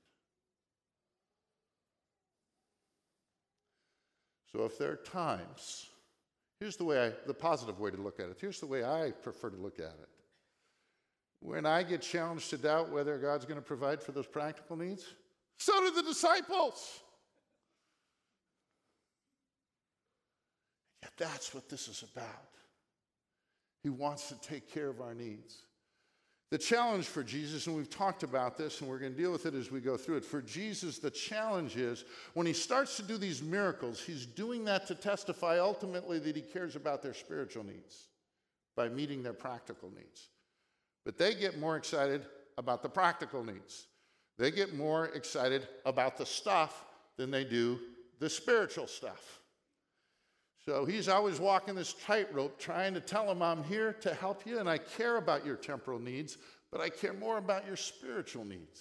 So 4.53 4.65
if 4.65 4.79
there 4.79 4.93
are 4.93 4.97
times, 4.97 5.89
here's 6.61 6.77
the 6.77 6.85
way 6.85 7.07
I, 7.07 7.13
the 7.27 7.35
positive 7.35 7.81
way 7.81 7.91
to 7.91 7.97
look 7.97 8.21
at 8.21 8.27
it. 8.27 8.37
Here's 8.41 8.61
the 8.61 8.67
way 8.67 8.85
I 8.85 9.11
prefer 9.11 9.51
to 9.51 9.57
look 9.57 9.79
at 9.79 9.87
it. 9.87 10.09
When 11.41 11.67
I 11.67 11.83
get 11.83 12.03
challenged 12.03 12.51
to 12.51 12.59
doubt 12.59 12.91
whether 12.91 13.19
God's 13.19 13.45
going 13.45 13.59
to 13.59 13.67
provide 13.67 14.03
for 14.03 14.13
those 14.13 14.27
practical 14.27 14.77
needs, 14.77 15.07
so 15.59 15.73
do 15.81 15.91
the 15.91 16.03
disciples. 16.03 17.01
Yet 21.03 21.13
that's 21.17 21.55
what 21.55 21.69
this 21.69 21.89
is 21.89 22.05
about. 22.15 22.27
He 23.83 23.89
wants 23.89 24.29
to 24.29 24.41
take 24.41 24.73
care 24.73 24.89
of 24.89 25.01
our 25.01 25.15
needs. 25.15 25.65
The 26.53 26.59
challenge 26.59 27.07
for 27.07 27.23
Jesus, 27.23 27.67
and 27.67 27.75
we've 27.75 27.89
talked 27.89 28.25
about 28.25 28.59
this 28.59 28.83
and 28.83 28.91
we're 28.91 28.99
going 28.99 29.13
to 29.13 29.19
deal 29.19 29.33
with 29.33 29.47
it 29.47 29.55
as 29.55 29.71
we 29.71 29.81
go 29.81 29.97
through 29.97 30.19
it. 30.19 30.25
For 30.27 30.43
Jesus, 30.43 30.99
the 30.99 31.11
challenge 31.11 31.79
is 31.79 32.05
when 32.35 32.47
he 32.47 32.53
starts 32.53 32.95
to 32.99 33.03
do 33.03 33.17
these 33.17 33.43
miracles, 33.43 34.03
he's 34.03 34.27
doing 34.27 34.63
that 34.67 34.87
to 34.89 34.95
testify 34.95 35.59
ultimately 35.59 36.19
that 36.19 36.37
he 36.37 36.43
cares 36.43 36.77
about 36.77 37.03
their 37.03 37.15
spiritual 37.15 37.65
needs 37.65 38.09
by 38.77 38.91
meeting 38.91 39.23
their 39.23 39.33
practical 39.33 39.91
needs. 39.97 40.29
But 41.07 41.17
they 41.17 41.33
get 41.35 41.59
more 41.59 41.79
excited 41.79 42.27
about 42.59 42.83
the 42.83 42.89
practical 42.91 43.43
needs. 43.43 43.87
They 44.37 44.51
get 44.51 44.77
more 44.77 45.07
excited 45.07 45.67
about 45.87 46.19
the 46.19 46.27
stuff 46.27 46.85
than 47.17 47.31
they 47.31 47.45
do 47.45 47.81
the 48.19 48.29
spiritual 48.29 48.89
stuff. 48.89 49.41
So 50.65 50.85
he's 50.85 51.09
always 51.09 51.41
walking 51.41 51.75
this 51.75 51.93
tightrope 51.93 52.59
trying 52.59 52.95
to 52.95 53.01
tell 53.01 53.29
him, 53.31 53.43
I'm 53.43 53.65
here 53.65 53.93
to 53.95 54.15
help 54.15 54.47
you 54.47 54.61
and 54.61 54.69
I 54.71 54.79
care 54.79 55.17
about 55.17 55.45
your 55.45 55.57
temporal 55.57 55.99
needs, 55.99 56.39
but 56.71 56.81
I 56.81 56.89
care 56.89 57.13
more 57.13 57.39
about 57.39 57.67
your 57.67 57.77
spiritual 57.77 58.45
needs. 58.45 58.81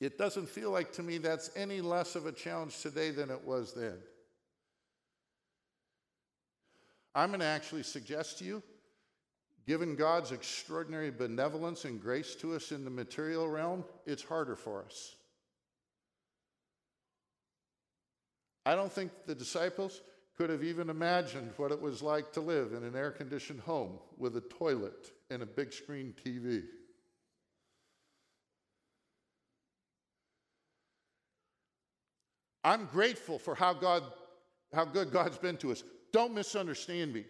It 0.00 0.16
doesn't 0.16 0.48
feel 0.48 0.70
like 0.70 0.92
to 0.92 1.02
me 1.02 1.18
that's 1.18 1.50
any 1.54 1.82
less 1.82 2.16
of 2.16 2.24
a 2.24 2.32
challenge 2.32 2.80
today 2.80 3.10
than 3.10 3.28
it 3.30 3.44
was 3.44 3.74
then. 3.74 3.98
I'm 7.14 7.28
going 7.28 7.40
to 7.40 7.46
actually 7.46 7.82
suggest 7.82 8.38
to 8.38 8.44
you, 8.44 8.62
given 9.66 9.94
God's 9.94 10.32
extraordinary 10.32 11.10
benevolence 11.10 11.84
and 11.84 12.00
grace 12.00 12.34
to 12.36 12.54
us 12.54 12.72
in 12.72 12.84
the 12.84 12.90
material 12.90 13.46
realm, 13.46 13.84
it's 14.06 14.22
harder 14.22 14.56
for 14.56 14.82
us. 14.84 15.16
I 18.66 18.74
don't 18.74 18.92
think 18.92 19.10
the 19.26 19.34
disciples 19.34 20.00
could 20.36 20.50
have 20.50 20.62
even 20.62 20.90
imagined 20.90 21.52
what 21.56 21.72
it 21.72 21.80
was 21.80 22.02
like 22.02 22.32
to 22.32 22.40
live 22.40 22.72
in 22.72 22.84
an 22.84 22.96
air 22.96 23.10
conditioned 23.10 23.60
home 23.60 23.98
with 24.16 24.36
a 24.36 24.40
toilet 24.40 25.12
and 25.30 25.42
a 25.42 25.46
big 25.46 25.72
screen 25.72 26.14
TV. 26.24 26.62
I'm 32.62 32.86
grateful 32.86 33.38
for 33.38 33.54
how 33.54 33.72
God 33.72 34.02
how 34.72 34.84
good 34.84 35.10
God's 35.10 35.38
been 35.38 35.56
to 35.58 35.72
us. 35.72 35.82
Don't 36.12 36.34
misunderstand 36.34 37.12
me. 37.12 37.24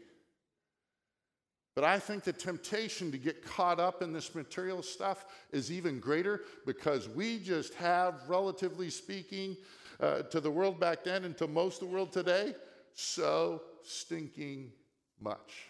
But 1.74 1.84
I 1.84 1.98
think 1.98 2.24
the 2.24 2.32
temptation 2.32 3.10
to 3.12 3.18
get 3.18 3.44
caught 3.44 3.80
up 3.80 4.02
in 4.02 4.12
this 4.12 4.34
material 4.34 4.82
stuff 4.82 5.24
is 5.52 5.72
even 5.72 6.00
greater 6.00 6.42
because 6.66 7.08
we 7.08 7.38
just 7.38 7.74
have, 7.74 8.28
relatively 8.28 8.90
speaking, 8.90 9.56
uh, 10.00 10.22
to 10.22 10.40
the 10.40 10.50
world 10.50 10.80
back 10.80 11.04
then 11.04 11.24
and 11.24 11.36
to 11.38 11.46
most 11.46 11.82
of 11.82 11.88
the 11.88 11.94
world 11.94 12.12
today, 12.12 12.54
so 12.94 13.62
stinking 13.82 14.72
much. 15.20 15.66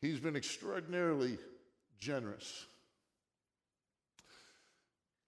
He's 0.00 0.20
been 0.20 0.36
extraordinarily 0.36 1.38
generous. 1.98 2.66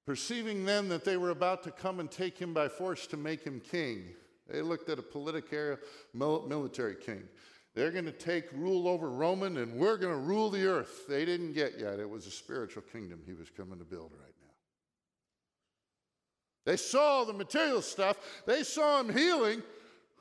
Perceiving 0.06 0.64
then 0.64 0.88
that 0.88 1.04
they 1.04 1.16
were 1.16 1.30
about 1.30 1.62
to 1.64 1.70
come 1.70 2.00
and 2.00 2.10
take 2.10 2.38
him 2.38 2.54
by 2.54 2.68
force 2.68 3.06
to 3.08 3.16
make 3.16 3.44
him 3.44 3.60
king, 3.60 4.04
they 4.48 4.62
looked 4.62 4.88
at 4.88 4.98
a 4.98 5.02
political 5.02 5.76
military 6.14 6.94
king. 6.94 7.22
They're 7.74 7.92
going 7.92 8.06
to 8.06 8.12
take 8.12 8.50
rule 8.52 8.88
over 8.88 9.10
Roman 9.10 9.58
and 9.58 9.74
we're 9.74 9.96
going 9.96 10.12
to 10.12 10.20
rule 10.20 10.50
the 10.50 10.66
earth. 10.66 11.06
They 11.08 11.24
didn't 11.24 11.52
get 11.52 11.78
yet. 11.78 12.00
It 12.00 12.08
was 12.08 12.26
a 12.26 12.30
spiritual 12.30 12.82
kingdom 12.82 13.20
he 13.26 13.34
was 13.34 13.50
coming 13.50 13.78
to 13.78 13.84
build 13.84 14.12
right. 14.20 14.39
They 16.66 16.76
saw 16.76 17.24
the 17.24 17.32
material 17.32 17.82
stuff, 17.82 18.16
they 18.46 18.62
saw 18.62 19.00
him 19.00 19.14
healing. 19.14 19.62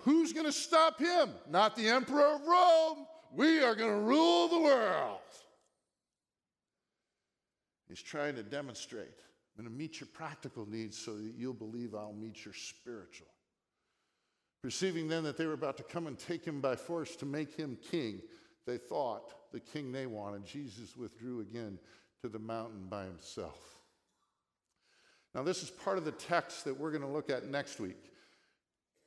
Who's 0.03 0.31
going 0.31 0.45
to 0.45 0.51
stop 0.51 0.97
him? 0.97 1.29
Not 1.49 1.75
the 1.75 1.89
emperor 1.89 2.35
of 2.35 2.47
Rome. 2.47 3.05
We 3.33 3.61
are 3.61 3.75
going 3.75 3.91
to 3.91 3.99
rule 3.99 4.47
the 4.47 4.59
world. 4.59 5.19
He's 7.89 8.01
trying 8.01 8.35
to 8.35 8.43
demonstrate 8.43 9.09
I'm 9.57 9.65
going 9.65 9.75
to 9.75 9.77
meet 9.77 9.99
your 9.99 10.07
practical 10.13 10.65
needs 10.65 10.97
so 10.97 11.17
that 11.17 11.33
you'll 11.35 11.53
believe 11.53 11.93
I'll 11.93 12.13
meet 12.13 12.45
your 12.45 12.53
spiritual. 12.53 13.27
Perceiving 14.63 15.09
then 15.09 15.23
that 15.23 15.37
they 15.37 15.45
were 15.45 15.53
about 15.53 15.75
to 15.77 15.83
come 15.83 16.07
and 16.07 16.17
take 16.17 16.45
him 16.45 16.61
by 16.61 16.77
force 16.77 17.17
to 17.17 17.25
make 17.25 17.53
him 17.55 17.77
king, 17.91 18.21
they 18.65 18.77
thought 18.77 19.51
the 19.51 19.59
king 19.59 19.91
they 19.91 20.05
wanted. 20.05 20.45
Jesus 20.45 20.95
withdrew 20.95 21.41
again 21.41 21.77
to 22.23 22.29
the 22.29 22.39
mountain 22.39 22.85
by 22.89 23.03
himself. 23.03 23.78
Now, 25.35 25.43
this 25.43 25.61
is 25.61 25.69
part 25.69 25.97
of 25.97 26.05
the 26.05 26.11
text 26.11 26.65
that 26.65 26.77
we're 26.77 26.91
going 26.91 27.03
to 27.03 27.07
look 27.07 27.29
at 27.29 27.47
next 27.47 27.79
week. 27.79 28.11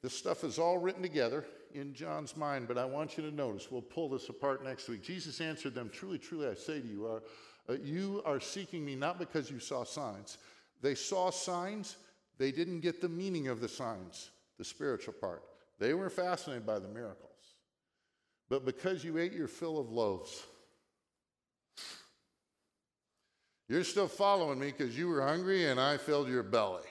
This 0.02 0.16
stuff 0.16 0.44
is 0.44 0.58
all 0.58 0.78
written 0.78 1.02
together 1.02 1.44
in 1.74 1.94
John's 1.94 2.36
mind, 2.36 2.68
but 2.68 2.78
I 2.78 2.84
want 2.84 3.16
you 3.16 3.22
to 3.28 3.34
notice, 3.34 3.70
we'll 3.70 3.82
pull 3.82 4.08
this 4.08 4.28
apart 4.28 4.64
next 4.64 4.88
week. 4.88 5.02
Jesus 5.02 5.40
answered 5.40 5.74
them, 5.74 5.90
Truly, 5.92 6.18
truly, 6.18 6.48
I 6.48 6.54
say 6.54 6.80
to 6.80 6.86
you, 6.86 7.06
uh, 7.06 7.72
uh, 7.72 7.76
you 7.82 8.22
are 8.24 8.40
seeking 8.40 8.84
me 8.84 8.94
not 8.94 9.18
because 9.18 9.50
you 9.50 9.58
saw 9.58 9.84
signs. 9.84 10.38
They 10.80 10.94
saw 10.94 11.30
signs, 11.30 11.96
they 12.38 12.50
didn't 12.50 12.80
get 12.80 13.00
the 13.00 13.08
meaning 13.08 13.48
of 13.48 13.60
the 13.60 13.68
signs, 13.68 14.30
the 14.58 14.64
spiritual 14.64 15.14
part. 15.14 15.44
They 15.78 15.94
were 15.94 16.10
fascinated 16.10 16.66
by 16.66 16.80
the 16.80 16.88
miracles. 16.88 17.28
But 18.48 18.64
because 18.64 19.04
you 19.04 19.18
ate 19.18 19.32
your 19.32 19.48
fill 19.48 19.78
of 19.78 19.90
loaves, 19.90 20.44
you're 23.72 23.84
still 23.84 24.06
following 24.06 24.58
me 24.58 24.66
because 24.66 24.98
you 24.98 25.08
were 25.08 25.22
hungry 25.22 25.66
and 25.66 25.80
I 25.80 25.96
filled 25.96 26.28
your 26.28 26.42
belly. 26.42 26.82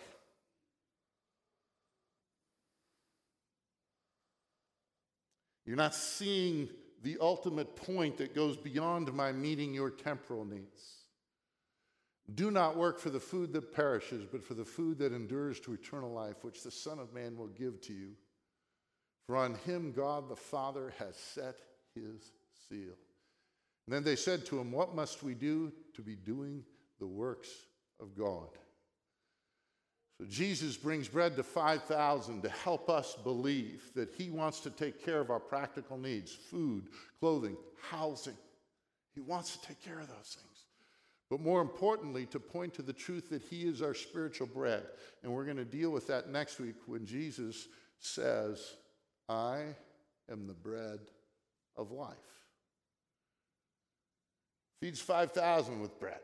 You're 5.63 5.75
not 5.75 5.93
seeing 5.93 6.69
the 7.03 7.17
ultimate 7.21 7.75
point 7.75 8.17
that 8.17 8.33
goes 8.33 8.57
beyond 8.57 9.13
my 9.13 9.31
meeting 9.31 9.75
your 9.75 9.91
temporal 9.91 10.43
needs. 10.43 11.05
Do 12.33 12.49
not 12.49 12.75
work 12.75 12.97
for 12.97 13.11
the 13.11 13.19
food 13.19 13.53
that 13.53 13.75
perishes, 13.75 14.25
but 14.25 14.43
for 14.43 14.55
the 14.55 14.65
food 14.65 14.97
that 14.99 15.13
endures 15.13 15.59
to 15.59 15.73
eternal 15.73 16.11
life, 16.11 16.43
which 16.43 16.63
the 16.63 16.71
Son 16.71 16.97
of 16.97 17.13
Man 17.13 17.37
will 17.37 17.49
give 17.49 17.79
to 17.81 17.93
you. 17.93 18.13
For 19.27 19.37
on 19.37 19.53
him 19.53 19.91
God 19.91 20.29
the 20.29 20.35
Father 20.35 20.95
has 20.97 21.15
set 21.15 21.57
his 21.93 22.31
seal. 22.67 22.95
And 23.85 23.95
then 23.95 24.03
they 24.03 24.15
said 24.15 24.45
to 24.47 24.59
him, 24.59 24.71
What 24.71 24.95
must 24.95 25.21
we 25.21 25.35
do 25.35 25.71
to 25.93 26.01
be 26.01 26.15
doing 26.15 26.63
the 27.01 27.07
works 27.07 27.49
of 27.99 28.15
God? 28.15 28.47
So 30.17 30.27
Jesus 30.29 30.77
brings 30.77 31.07
bread 31.07 31.35
to 31.35 31.43
5,000 31.43 32.43
to 32.43 32.49
help 32.49 32.91
us 32.91 33.17
believe 33.23 33.91
that 33.95 34.13
he 34.13 34.29
wants 34.29 34.59
to 34.61 34.69
take 34.69 35.03
care 35.03 35.19
of 35.19 35.31
our 35.31 35.39
practical 35.39 35.97
needs 35.97 36.31
food, 36.31 36.89
clothing, 37.19 37.57
housing. 37.89 38.37
He 39.15 39.19
wants 39.19 39.57
to 39.57 39.67
take 39.67 39.83
care 39.83 39.99
of 39.99 40.07
those 40.07 40.37
things. 40.39 40.65
But 41.31 41.41
more 41.41 41.61
importantly, 41.61 42.27
to 42.27 42.39
point 42.39 42.73
to 42.75 42.81
the 42.81 42.93
truth 42.93 43.29
that 43.29 43.41
he 43.41 43.63
is 43.63 43.81
our 43.81 43.95
spiritual 43.95 44.47
bread. 44.47 44.83
And 45.23 45.33
we're 45.33 45.45
going 45.45 45.57
to 45.57 45.65
deal 45.65 45.89
with 45.89 46.05
that 46.07 46.29
next 46.29 46.59
week 46.59 46.75
when 46.85 47.05
Jesus 47.05 47.67
says, 47.99 48.75
I 49.27 49.63
am 50.29 50.45
the 50.45 50.53
bread 50.53 50.99
of 51.77 51.91
life. 51.91 52.15
Feeds 54.81 54.99
5,000 55.01 55.79
with 55.79 55.99
bread. 55.99 56.19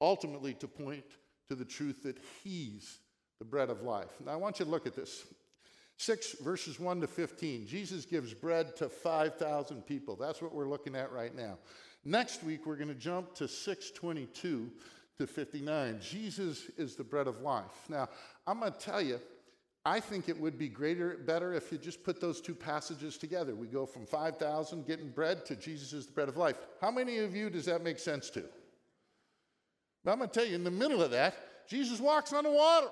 Ultimately, 0.00 0.54
to 0.54 0.68
point 0.68 1.04
to 1.48 1.54
the 1.54 1.64
truth 1.64 2.02
that 2.02 2.18
He's 2.42 2.98
the 3.38 3.44
bread 3.44 3.70
of 3.70 3.82
life. 3.82 4.10
Now, 4.24 4.32
I 4.32 4.36
want 4.36 4.58
you 4.58 4.64
to 4.64 4.70
look 4.70 4.86
at 4.86 4.96
this. 4.96 5.24
6 5.98 6.40
verses 6.40 6.78
1 6.78 7.00
to 7.00 7.06
15. 7.06 7.66
Jesus 7.66 8.04
gives 8.04 8.34
bread 8.34 8.76
to 8.76 8.88
5,000 8.88 9.82
people. 9.82 10.16
That's 10.16 10.42
what 10.42 10.54
we're 10.54 10.68
looking 10.68 10.94
at 10.94 11.10
right 11.12 11.34
now. 11.34 11.58
Next 12.04 12.44
week, 12.44 12.66
we're 12.66 12.76
going 12.76 12.88
to 12.88 12.94
jump 12.94 13.34
to 13.36 13.48
622 13.48 14.70
to 15.18 15.26
59. 15.26 15.98
Jesus 16.00 16.66
is 16.76 16.96
the 16.96 17.04
bread 17.04 17.26
of 17.26 17.40
life. 17.40 17.88
Now, 17.88 18.08
I'm 18.46 18.60
going 18.60 18.72
to 18.72 18.78
tell 18.78 19.00
you, 19.00 19.18
I 19.84 20.00
think 20.00 20.28
it 20.28 20.38
would 20.38 20.58
be 20.58 20.68
greater, 20.68 21.16
better 21.26 21.54
if 21.54 21.72
you 21.72 21.78
just 21.78 22.04
put 22.04 22.20
those 22.20 22.40
two 22.40 22.54
passages 22.54 23.16
together. 23.16 23.54
We 23.54 23.68
go 23.68 23.86
from 23.86 24.04
5,000 24.04 24.86
getting 24.86 25.10
bread 25.10 25.46
to 25.46 25.56
Jesus 25.56 25.92
is 25.92 26.06
the 26.06 26.12
bread 26.12 26.28
of 26.28 26.36
life. 26.36 26.56
How 26.80 26.90
many 26.90 27.18
of 27.18 27.34
you 27.34 27.48
does 27.50 27.64
that 27.66 27.82
make 27.82 27.98
sense 27.98 28.28
to? 28.30 28.44
But 30.06 30.12
I'm 30.12 30.18
going 30.18 30.30
to 30.30 30.38
tell 30.38 30.48
you, 30.48 30.54
in 30.54 30.62
the 30.62 30.70
middle 30.70 31.02
of 31.02 31.10
that, 31.10 31.34
Jesus 31.68 31.98
walks 31.98 32.32
on 32.32 32.44
the 32.44 32.50
water. 32.50 32.86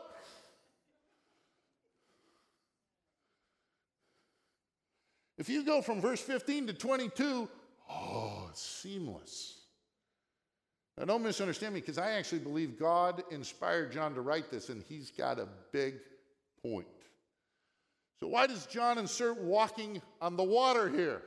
If 5.38 5.49
you 5.49 5.64
go 5.64 5.80
from 5.80 6.00
verse 6.00 6.21
15 6.21 6.66
to 6.66 6.73
22, 6.73 7.49
oh, 7.88 8.49
it's 8.50 8.61
seamless. 8.61 9.61
Now, 10.99 11.04
don't 11.04 11.23
misunderstand 11.23 11.75
me 11.75 11.80
because 11.80 11.99
I 11.99 12.11
actually 12.14 12.40
believe 12.40 12.80
God 12.80 13.23
inspired 13.30 13.92
John 13.92 14.16
to 14.16 14.21
write 14.21 14.50
this, 14.50 14.68
and 14.68 14.83
he's 14.88 15.12
got 15.12 15.38
a 15.38 15.47
big 15.71 15.94
point. 16.62 16.88
So, 18.18 18.26
why 18.26 18.49
does 18.49 18.66
John 18.66 18.99
insert 18.99 19.40
walking 19.40 20.02
on 20.21 20.37
the 20.37 20.42
water 20.42 20.88
here? 20.88 21.23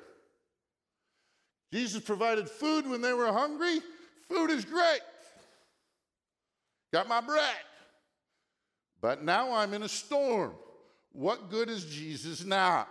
Jesus 1.72 2.04
provided 2.04 2.50
food 2.50 2.86
when 2.90 3.00
they 3.00 3.14
were 3.14 3.32
hungry. 3.32 3.80
Food 4.28 4.50
is 4.50 4.66
great. 4.66 5.00
Got 6.94 7.08
my 7.08 7.22
bread. 7.22 7.56
But 9.02 9.24
now 9.24 9.54
I'm 9.54 9.74
in 9.74 9.84
a 9.84 9.90
storm. 9.90 10.54
What 11.12 11.50
good 11.50 11.70
is 11.70 11.86
Jesus 11.86 12.44
now? 12.44 12.88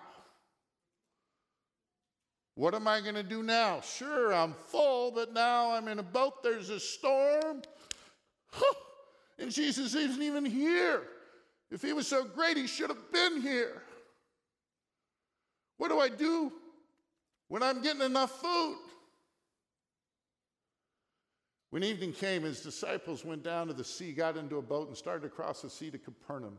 What 2.54 2.74
am 2.74 2.88
I 2.88 3.00
going 3.00 3.14
to 3.14 3.22
do 3.22 3.42
now? 3.42 3.80
Sure, 3.82 4.32
I'm 4.32 4.54
full, 4.68 5.10
but 5.10 5.32
now 5.32 5.72
I'm 5.72 5.88
in 5.88 5.98
a 5.98 6.02
boat. 6.02 6.42
There's 6.42 6.70
a 6.70 6.80
storm. 6.80 7.62
And 9.38 9.50
Jesus 9.50 9.94
isn't 9.94 10.22
even 10.22 10.44
here. 10.44 11.02
If 11.70 11.82
he 11.82 11.92
was 11.92 12.06
so 12.06 12.24
great, 12.24 12.56
he 12.56 12.66
should 12.66 12.88
have 12.88 13.12
been 13.12 13.42
here. 13.42 13.82
What 15.76 15.88
do 15.88 16.00
I 16.00 16.08
do 16.08 16.52
when 17.48 17.62
I'm 17.62 17.82
getting 17.82 18.02
enough 18.02 18.40
food? 18.40 18.78
When 21.76 21.84
evening 21.84 22.14
came, 22.14 22.44
his 22.44 22.62
disciples 22.62 23.22
went 23.22 23.42
down 23.42 23.66
to 23.66 23.74
the 23.74 23.84
sea, 23.84 24.12
got 24.12 24.38
into 24.38 24.56
a 24.56 24.62
boat, 24.62 24.88
and 24.88 24.96
started 24.96 25.26
across 25.26 25.60
the 25.60 25.68
sea 25.68 25.90
to 25.90 25.98
Capernaum. 25.98 26.58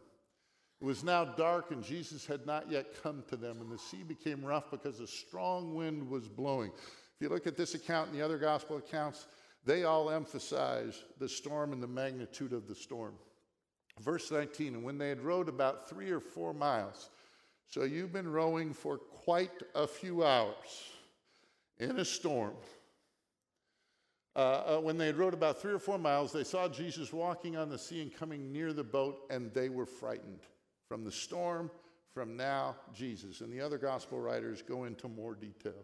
It 0.79 0.85
was 0.85 1.03
now 1.03 1.25
dark, 1.25 1.71
and 1.71 1.83
Jesus 1.83 2.27
had 2.27 2.45
not 2.45 2.69
yet 2.69 3.01
come 3.01 3.23
to 3.29 3.35
them, 3.35 3.59
and 3.59 3.71
the 3.71 3.79
sea 3.79 4.03
became 4.03 4.45
rough 4.45 4.69
because 4.69 4.99
a 4.99 5.07
strong 5.07 5.73
wind 5.73 6.07
was 6.07 6.27
blowing. 6.27 6.71
If 6.75 7.21
you 7.21 7.29
look 7.29 7.47
at 7.47 7.57
this 7.57 7.73
account 7.73 8.11
and 8.11 8.19
the 8.19 8.23
other 8.23 8.37
gospel 8.37 8.77
accounts, 8.77 9.25
they 9.65 9.85
all 9.85 10.11
emphasize 10.11 11.03
the 11.17 11.27
storm 11.27 11.73
and 11.73 11.81
the 11.81 11.87
magnitude 11.87 12.53
of 12.53 12.67
the 12.67 12.75
storm. 12.75 13.15
Verse 13.99 14.29
19, 14.29 14.75
and 14.75 14.83
when 14.83 14.99
they 14.99 15.09
had 15.09 15.21
rowed 15.21 15.49
about 15.49 15.89
three 15.89 16.11
or 16.11 16.19
four 16.19 16.53
miles, 16.53 17.09
so 17.67 17.85
you've 17.85 18.13
been 18.13 18.31
rowing 18.31 18.71
for 18.71 18.99
quite 18.99 19.63
a 19.73 19.87
few 19.87 20.23
hours 20.23 20.91
in 21.79 21.97
a 21.97 22.05
storm. 22.05 22.53
Uh, 24.37 24.77
uh, 24.77 24.79
when 24.79 24.99
they 24.99 25.07
had 25.07 25.17
rowed 25.17 25.33
about 25.33 25.59
three 25.59 25.73
or 25.73 25.79
four 25.79 25.97
miles, 25.97 26.31
they 26.31 26.43
saw 26.43 26.69
Jesus 26.69 27.11
walking 27.11 27.57
on 27.57 27.69
the 27.69 27.77
sea 27.77 28.03
and 28.03 28.15
coming 28.15 28.53
near 28.53 28.71
the 28.71 28.83
boat, 28.83 29.21
and 29.31 29.51
they 29.51 29.67
were 29.67 29.87
frightened. 29.87 30.41
From 30.87 31.03
the 31.03 31.11
storm, 31.11 31.71
from 32.13 32.37
now, 32.37 32.75
Jesus. 32.93 33.41
And 33.41 33.51
the 33.51 33.59
other 33.59 33.79
gospel 33.79 34.19
writers 34.19 34.61
go 34.61 34.83
into 34.83 35.07
more 35.07 35.33
detail. 35.33 35.83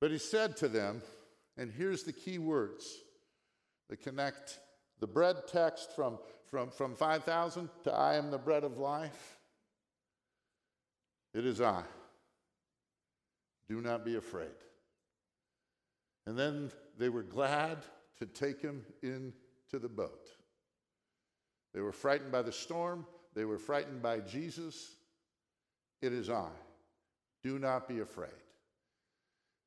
But 0.00 0.12
he 0.12 0.18
said 0.18 0.56
to 0.58 0.68
them, 0.68 1.02
and 1.56 1.72
here's 1.72 2.04
the 2.04 2.12
key 2.12 2.38
words 2.38 3.02
that 3.90 4.00
connect 4.00 4.60
the 5.00 5.06
bread 5.08 5.36
text 5.48 5.90
from, 5.94 6.18
from, 6.46 6.70
from 6.70 6.94
5,000 6.94 7.68
to 7.82 7.92
I 7.92 8.14
am 8.14 8.30
the 8.30 8.38
bread 8.38 8.62
of 8.62 8.78
life. 8.78 9.38
It 11.34 11.44
is 11.44 11.60
I. 11.60 11.82
Do 13.68 13.80
not 13.80 14.04
be 14.04 14.14
afraid. 14.14 14.54
And 16.26 16.38
then 16.38 16.70
they 16.98 17.08
were 17.08 17.22
glad 17.22 17.78
to 18.18 18.26
take 18.26 18.60
him 18.60 18.84
into 19.02 19.32
the 19.72 19.88
boat. 19.88 20.28
They 21.74 21.80
were 21.80 21.92
frightened 21.92 22.32
by 22.32 22.42
the 22.42 22.52
storm, 22.52 23.06
they 23.34 23.44
were 23.44 23.58
frightened 23.58 24.02
by 24.02 24.20
Jesus. 24.20 24.96
It 26.00 26.12
is 26.12 26.28
I. 26.28 26.50
Do 27.42 27.58
not 27.58 27.88
be 27.88 28.00
afraid. 28.00 28.30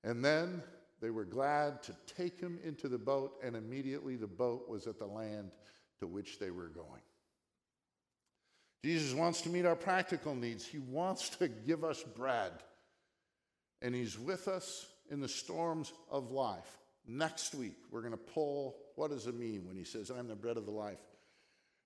And 0.04 0.24
then 0.24 0.62
they 1.02 1.10
were 1.10 1.26
glad 1.26 1.82
to 1.84 1.96
take 2.06 2.40
him 2.40 2.60
into 2.64 2.88
the 2.88 2.98
boat, 2.98 3.34
and 3.44 3.56
immediately 3.56 4.16
the 4.16 4.28
boat 4.28 4.70
was 4.70 4.88
at 4.88 5.00
the 5.00 5.06
land 5.06 5.52
to 6.00 6.08
which 6.08 6.38
they 6.40 6.52
were 6.52 6.70
going. 6.70 7.02
Jesus 8.84 9.14
wants 9.14 9.42
to 9.42 9.50
meet 9.50 9.66
our 9.66 9.76
practical 9.76 10.36
needs. 10.36 10.66
He 10.66 10.80
wants 10.80 11.30
to 11.30 11.48
give 11.48 11.84
us 11.84 12.04
bread. 12.04 12.52
And 13.82 13.94
He's 13.94 14.18
with 14.18 14.48
us 14.48 14.88
in 15.10 15.20
the 15.20 15.28
storms 15.28 15.94
of 16.10 16.32
life. 16.32 16.78
Next 17.08 17.56
week, 17.56 17.76
we're 17.92 18.02
going 18.02 18.12
to 18.12 18.18
pull 18.18 18.76
what 18.96 19.12
does 19.12 19.28
it 19.28 19.36
mean 19.36 19.66
when 19.66 19.78
He 19.78 19.84
says, 19.84 20.10
I'm 20.10 20.28
the 20.28 20.36
bread 20.36 20.58
of 20.58 20.66
the 20.66 20.72
life? 20.72 21.00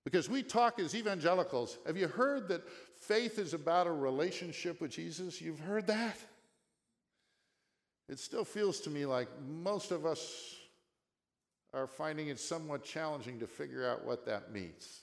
Because 0.04 0.28
we 0.28 0.42
talk 0.42 0.80
as 0.80 0.94
evangelicals. 0.94 1.78
Have 1.86 1.96
you 1.96 2.08
heard 2.08 2.48
that 2.48 2.62
faith 2.96 3.38
is 3.38 3.54
about 3.54 3.86
a 3.86 3.92
relationship 3.92 4.80
with 4.80 4.90
Jesus? 4.90 5.40
You've 5.40 5.60
heard 5.60 5.86
that? 5.86 6.16
It 8.08 8.18
still 8.18 8.44
feels 8.44 8.80
to 8.80 8.90
me 8.90 9.06
like 9.06 9.28
most 9.46 9.92
of 9.92 10.04
us 10.04 10.56
are 11.72 11.86
finding 11.86 12.28
it 12.28 12.40
somewhat 12.40 12.84
challenging 12.84 13.38
to 13.40 13.46
figure 13.46 13.88
out 13.88 14.04
what 14.04 14.26
that 14.26 14.52
means. 14.52 15.02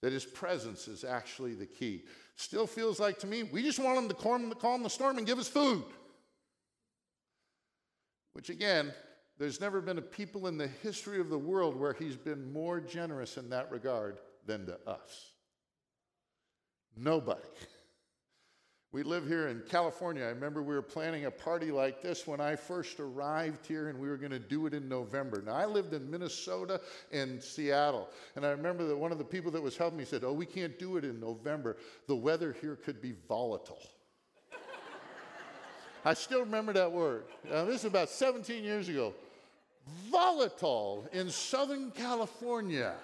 That 0.00 0.12
his 0.12 0.24
presence 0.24 0.88
is 0.88 1.04
actually 1.04 1.54
the 1.54 1.66
key. 1.66 2.04
Still 2.36 2.66
feels 2.66 2.98
like 2.98 3.18
to 3.20 3.26
me, 3.26 3.42
we 3.42 3.62
just 3.62 3.78
want 3.78 3.98
him 3.98 4.08
to 4.08 4.14
calm, 4.14 4.82
the 4.82 4.90
storm 4.90 5.18
and 5.18 5.26
give 5.26 5.38
us 5.38 5.48
food. 5.48 5.84
Which 8.32 8.50
again, 8.50 8.92
there's 9.38 9.60
never 9.60 9.80
been 9.80 9.98
a 9.98 10.02
people 10.02 10.46
in 10.46 10.56
the 10.56 10.68
history 10.68 11.20
of 11.20 11.28
the 11.28 11.38
world 11.38 11.76
where 11.76 11.94
he's 11.94 12.16
been 12.16 12.52
more 12.52 12.80
generous 12.80 13.36
in 13.36 13.50
that 13.50 13.70
regard 13.70 14.18
than 14.46 14.66
to 14.66 14.78
us. 14.86 15.32
Nobody. 16.96 17.40
We 18.92 19.02
live 19.02 19.26
here 19.26 19.48
in 19.48 19.62
California. 19.70 20.22
I 20.22 20.28
remember 20.28 20.62
we 20.62 20.74
were 20.74 20.82
planning 20.82 21.24
a 21.24 21.30
party 21.30 21.70
like 21.70 22.02
this 22.02 22.26
when 22.26 22.42
I 22.42 22.56
first 22.56 23.00
arrived 23.00 23.66
here, 23.66 23.88
and 23.88 23.98
we 23.98 24.06
were 24.06 24.18
going 24.18 24.32
to 24.32 24.38
do 24.38 24.66
it 24.66 24.74
in 24.74 24.86
November. 24.86 25.42
Now, 25.44 25.54
I 25.54 25.64
lived 25.64 25.94
in 25.94 26.10
Minnesota 26.10 26.78
and 27.10 27.42
Seattle, 27.42 28.10
and 28.36 28.44
I 28.44 28.50
remember 28.50 28.86
that 28.86 28.96
one 28.96 29.10
of 29.10 29.16
the 29.16 29.24
people 29.24 29.50
that 29.52 29.62
was 29.62 29.78
helping 29.78 29.98
me 29.98 30.04
said, 30.04 30.24
Oh, 30.24 30.34
we 30.34 30.44
can't 30.44 30.78
do 30.78 30.98
it 30.98 31.04
in 31.06 31.18
November. 31.18 31.78
The 32.06 32.16
weather 32.16 32.54
here 32.60 32.76
could 32.76 33.00
be 33.00 33.14
volatile. 33.26 33.80
I 36.04 36.14
still 36.14 36.40
remember 36.40 36.72
that 36.72 36.90
word. 36.90 37.24
Now, 37.48 37.64
this 37.64 37.80
is 37.80 37.84
about 37.84 38.08
17 38.08 38.64
years 38.64 38.88
ago. 38.88 39.14
Volatile 40.10 41.08
in 41.12 41.30
Southern 41.30 41.90
California. 41.92 42.94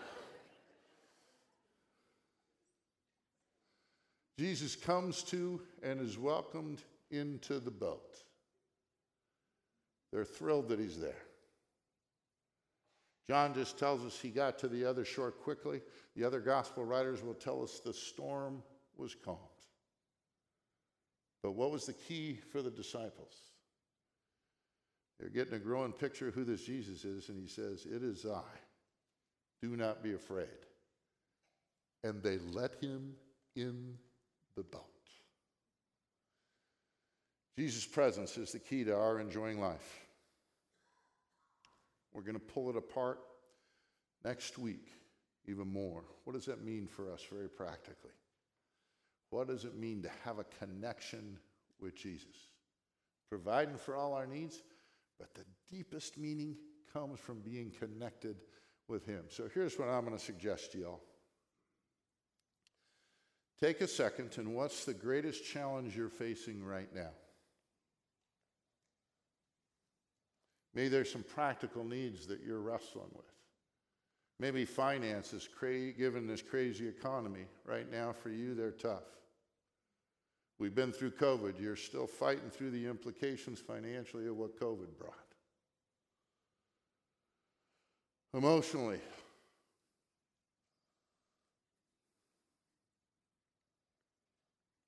Jesus 4.38 4.76
comes 4.76 5.22
to 5.24 5.60
and 5.82 6.00
is 6.00 6.16
welcomed 6.16 6.82
into 7.10 7.58
the 7.58 7.70
boat. 7.70 8.22
They're 10.12 10.24
thrilled 10.24 10.68
that 10.68 10.78
he's 10.78 10.98
there. 10.98 11.24
John 13.28 13.52
just 13.52 13.78
tells 13.78 14.04
us 14.04 14.18
he 14.18 14.30
got 14.30 14.58
to 14.60 14.68
the 14.68 14.84
other 14.84 15.04
shore 15.04 15.30
quickly. 15.30 15.82
The 16.16 16.24
other 16.24 16.40
gospel 16.40 16.84
writers 16.84 17.22
will 17.22 17.34
tell 17.34 17.62
us 17.62 17.80
the 17.84 17.92
storm 17.92 18.62
was 18.96 19.14
calmed. 19.14 19.38
But 21.42 21.52
what 21.52 21.70
was 21.70 21.86
the 21.86 21.92
key 21.92 22.40
for 22.50 22.62
the 22.62 22.70
disciples? 22.70 23.34
They're 25.18 25.28
getting 25.28 25.54
a 25.54 25.58
growing 25.58 25.92
picture 25.92 26.28
of 26.28 26.34
who 26.34 26.44
this 26.44 26.62
Jesus 26.62 27.04
is, 27.04 27.28
and 27.28 27.40
he 27.40 27.48
says, 27.48 27.86
It 27.86 28.02
is 28.02 28.24
I. 28.26 28.42
Do 29.62 29.76
not 29.76 30.02
be 30.02 30.14
afraid. 30.14 30.46
And 32.04 32.22
they 32.22 32.38
let 32.52 32.76
him 32.80 33.14
in 33.56 33.94
the 34.56 34.62
boat. 34.62 34.84
Jesus' 37.58 37.86
presence 37.86 38.38
is 38.38 38.52
the 38.52 38.60
key 38.60 38.84
to 38.84 38.94
our 38.94 39.18
enjoying 39.18 39.60
life. 39.60 40.06
We're 42.12 42.22
going 42.22 42.34
to 42.34 42.40
pull 42.40 42.70
it 42.70 42.76
apart 42.76 43.18
next 44.24 44.58
week 44.58 44.92
even 45.48 45.66
more. 45.72 46.04
What 46.24 46.34
does 46.34 46.44
that 46.46 46.64
mean 46.64 46.86
for 46.86 47.12
us 47.12 47.24
very 47.30 47.48
practically? 47.48 48.12
What 49.30 49.48
does 49.48 49.64
it 49.64 49.76
mean 49.76 50.02
to 50.02 50.10
have 50.24 50.38
a 50.38 50.44
connection 50.44 51.38
with 51.80 51.94
Jesus? 51.94 52.34
Providing 53.28 53.76
for 53.76 53.94
all 53.94 54.14
our 54.14 54.26
needs, 54.26 54.62
but 55.18 55.34
the 55.34 55.44
deepest 55.70 56.16
meaning 56.16 56.56
comes 56.92 57.20
from 57.20 57.40
being 57.40 57.70
connected 57.78 58.36
with 58.88 59.04
Him. 59.04 59.24
So 59.28 59.48
here's 59.52 59.78
what 59.78 59.88
I'm 59.88 60.04
going 60.04 60.16
to 60.16 60.24
suggest 60.24 60.72
to 60.72 60.78
y'all. 60.78 61.00
Take 63.60 63.80
a 63.80 63.88
second 63.88 64.36
and 64.38 64.54
what's 64.54 64.84
the 64.84 64.94
greatest 64.94 65.44
challenge 65.44 65.96
you're 65.96 66.08
facing 66.08 66.64
right 66.64 66.88
now? 66.94 67.10
Maybe 70.74 70.88
there's 70.88 71.10
some 71.10 71.24
practical 71.24 71.82
needs 71.82 72.26
that 72.28 72.40
you're 72.46 72.60
wrestling 72.60 73.10
with. 73.12 73.26
Maybe 74.40 74.64
finances, 74.64 75.48
cra- 75.48 75.92
given 75.92 76.26
this 76.26 76.42
crazy 76.42 76.86
economy, 76.86 77.46
right 77.64 77.90
now 77.90 78.12
for 78.12 78.30
you, 78.30 78.54
they're 78.54 78.70
tough. 78.70 79.02
We've 80.58 80.74
been 80.74 80.92
through 80.92 81.12
COVID. 81.12 81.60
You're 81.60 81.76
still 81.76 82.06
fighting 82.06 82.50
through 82.50 82.70
the 82.70 82.86
implications 82.86 83.60
financially 83.60 84.26
of 84.26 84.36
what 84.36 84.58
COVID 84.58 84.96
brought. 84.98 85.14
Emotionally, 88.34 89.00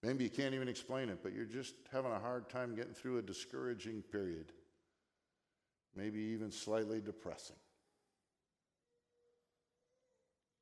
Maybe 0.02 0.24
you 0.24 0.30
can't 0.30 0.54
even 0.54 0.68
explain 0.68 1.10
it, 1.10 1.18
but 1.22 1.34
you're 1.34 1.44
just 1.44 1.74
having 1.92 2.10
a 2.10 2.18
hard 2.18 2.48
time 2.48 2.74
getting 2.74 2.94
through 2.94 3.18
a 3.18 3.22
discouraging 3.22 4.02
period. 4.02 4.52
maybe 5.94 6.20
even 6.20 6.50
slightly 6.52 7.00
depressing. 7.00 7.56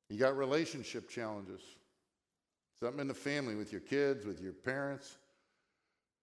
You 0.09 0.17
got 0.17 0.35
relationship 0.35 1.09
challenges, 1.09 1.61
something 2.79 2.99
in 2.99 3.07
the 3.07 3.13
family 3.13 3.55
with 3.55 3.71
your 3.71 3.81
kids, 3.81 4.25
with 4.25 4.41
your 4.41 4.53
parents. 4.53 5.17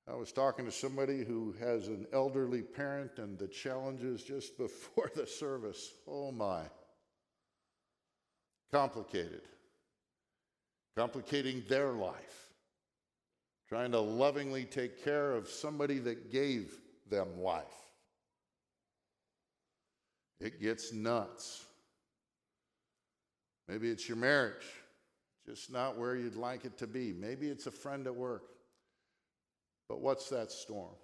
I 0.08 0.14
was 0.14 0.32
talking 0.32 0.64
to 0.64 0.72
somebody 0.72 1.24
who 1.24 1.54
has 1.60 1.88
an 1.88 2.06
elderly 2.12 2.62
parent, 2.62 3.18
and 3.18 3.38
the 3.38 3.48
challenges 3.48 4.22
just 4.22 4.58
before 4.58 5.10
the 5.14 5.26
service 5.26 5.92
oh 6.08 6.32
my. 6.32 6.62
Complicated. 8.72 9.42
Complicating 10.96 11.62
their 11.68 11.92
life. 11.92 12.50
Trying 13.68 13.92
to 13.92 14.00
lovingly 14.00 14.64
take 14.64 15.04
care 15.04 15.32
of 15.32 15.48
somebody 15.48 15.98
that 16.00 16.32
gave 16.32 16.72
them 17.08 17.40
life. 17.40 17.64
It 20.40 20.60
gets 20.60 20.92
nuts. 20.92 21.65
Maybe 23.68 23.90
it's 23.90 24.08
your 24.08 24.16
marriage, 24.16 24.66
just 25.44 25.72
not 25.72 25.98
where 25.98 26.14
you'd 26.16 26.36
like 26.36 26.64
it 26.64 26.78
to 26.78 26.86
be. 26.86 27.12
Maybe 27.12 27.48
it's 27.48 27.66
a 27.66 27.70
friend 27.70 28.06
at 28.06 28.14
work. 28.14 28.44
But 29.88 30.00
what's 30.00 30.28
that 30.30 30.50
storm? 30.52 30.94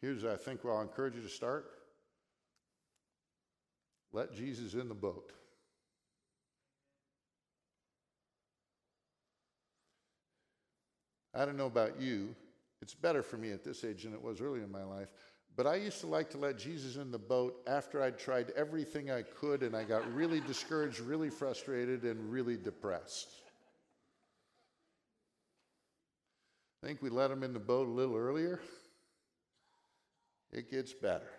Here's, 0.00 0.24
I 0.24 0.36
think, 0.36 0.64
where 0.64 0.74
I'll 0.74 0.82
encourage 0.82 1.14
you 1.14 1.22
to 1.22 1.28
start. 1.28 1.66
Let 4.12 4.34
Jesus 4.34 4.74
in 4.74 4.88
the 4.88 4.94
boat. 4.94 5.32
I 11.34 11.44
don't 11.44 11.56
know 11.56 11.66
about 11.66 12.00
you. 12.00 12.34
It's 12.82 12.94
better 12.94 13.22
for 13.22 13.36
me 13.36 13.52
at 13.52 13.62
this 13.62 13.84
age 13.84 14.04
than 14.04 14.14
it 14.14 14.22
was 14.22 14.40
early 14.40 14.60
in 14.60 14.72
my 14.72 14.82
life. 14.82 15.10
But 15.60 15.66
I 15.66 15.74
used 15.74 16.00
to 16.00 16.06
like 16.06 16.30
to 16.30 16.38
let 16.38 16.56
Jesus 16.56 16.96
in 16.96 17.10
the 17.10 17.18
boat 17.18 17.60
after 17.66 18.02
I'd 18.02 18.18
tried 18.18 18.50
everything 18.56 19.10
I 19.10 19.20
could 19.20 19.62
and 19.62 19.76
I 19.76 19.84
got 19.84 20.10
really 20.14 20.40
discouraged, 20.40 21.00
really 21.00 21.28
frustrated, 21.28 22.02
and 22.04 22.32
really 22.32 22.56
depressed. 22.56 23.28
I 26.82 26.86
think 26.86 27.02
we 27.02 27.10
let 27.10 27.30
him 27.30 27.42
in 27.42 27.52
the 27.52 27.58
boat 27.58 27.88
a 27.88 27.90
little 27.90 28.16
earlier. 28.16 28.58
It 30.50 30.70
gets 30.70 30.94
better, 30.94 31.30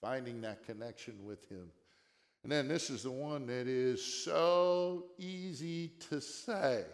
finding 0.00 0.42
that 0.42 0.64
connection 0.64 1.16
with 1.24 1.48
him. 1.48 1.72
And 2.44 2.52
then 2.52 2.68
this 2.68 2.88
is 2.88 3.02
the 3.02 3.10
one 3.10 3.48
that 3.48 3.66
is 3.66 4.00
so 4.00 5.06
easy 5.18 5.88
to 6.08 6.20
say. 6.20 6.84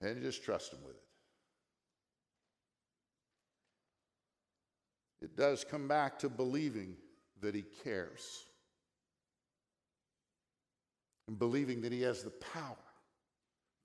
And 0.00 0.22
just 0.22 0.44
trust 0.44 0.74
him 0.74 0.78
with 0.86 0.94
it. 0.94 1.09
It 5.30 5.36
does 5.36 5.64
come 5.64 5.88
back 5.88 6.18
to 6.20 6.28
believing 6.28 6.96
that 7.40 7.54
he 7.54 7.64
cares 7.84 8.44
and 11.28 11.38
believing 11.38 11.80
that 11.82 11.92
he 11.92 12.02
has 12.02 12.22
the 12.22 12.30
power 12.30 12.76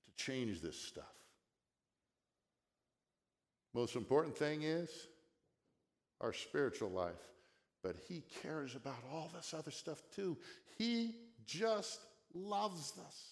to 0.06 0.24
change 0.24 0.62
this 0.62 0.78
stuff. 0.78 1.06
Most 3.74 3.96
important 3.96 4.36
thing 4.36 4.64
is 4.64 4.90
our 6.22 6.34
spiritual 6.34 6.90
life. 6.90 7.14
But 7.84 7.98
he 8.08 8.24
cares 8.42 8.76
about 8.76 9.04
all 9.14 9.30
this 9.36 9.54
other 9.54 9.70
stuff 9.70 10.02
too. 10.16 10.38
He 10.80 11.16
just 11.46 12.00
loves 12.34 12.94
us. 13.06 13.30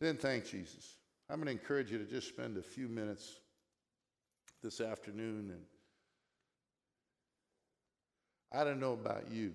Then 0.00 0.16
thank 0.16 0.46
Jesus. 0.46 0.94
I'm 1.30 1.36
going 1.36 1.46
to 1.46 1.52
encourage 1.52 1.90
you 1.90 1.98
to 1.98 2.04
just 2.04 2.28
spend 2.28 2.56
a 2.58 2.62
few 2.62 2.88
minutes 2.88 3.40
this 4.62 4.80
afternoon 4.80 5.50
and 5.50 5.62
I 8.52 8.62
don't 8.62 8.78
know 8.78 8.92
about 8.92 9.30
you, 9.32 9.52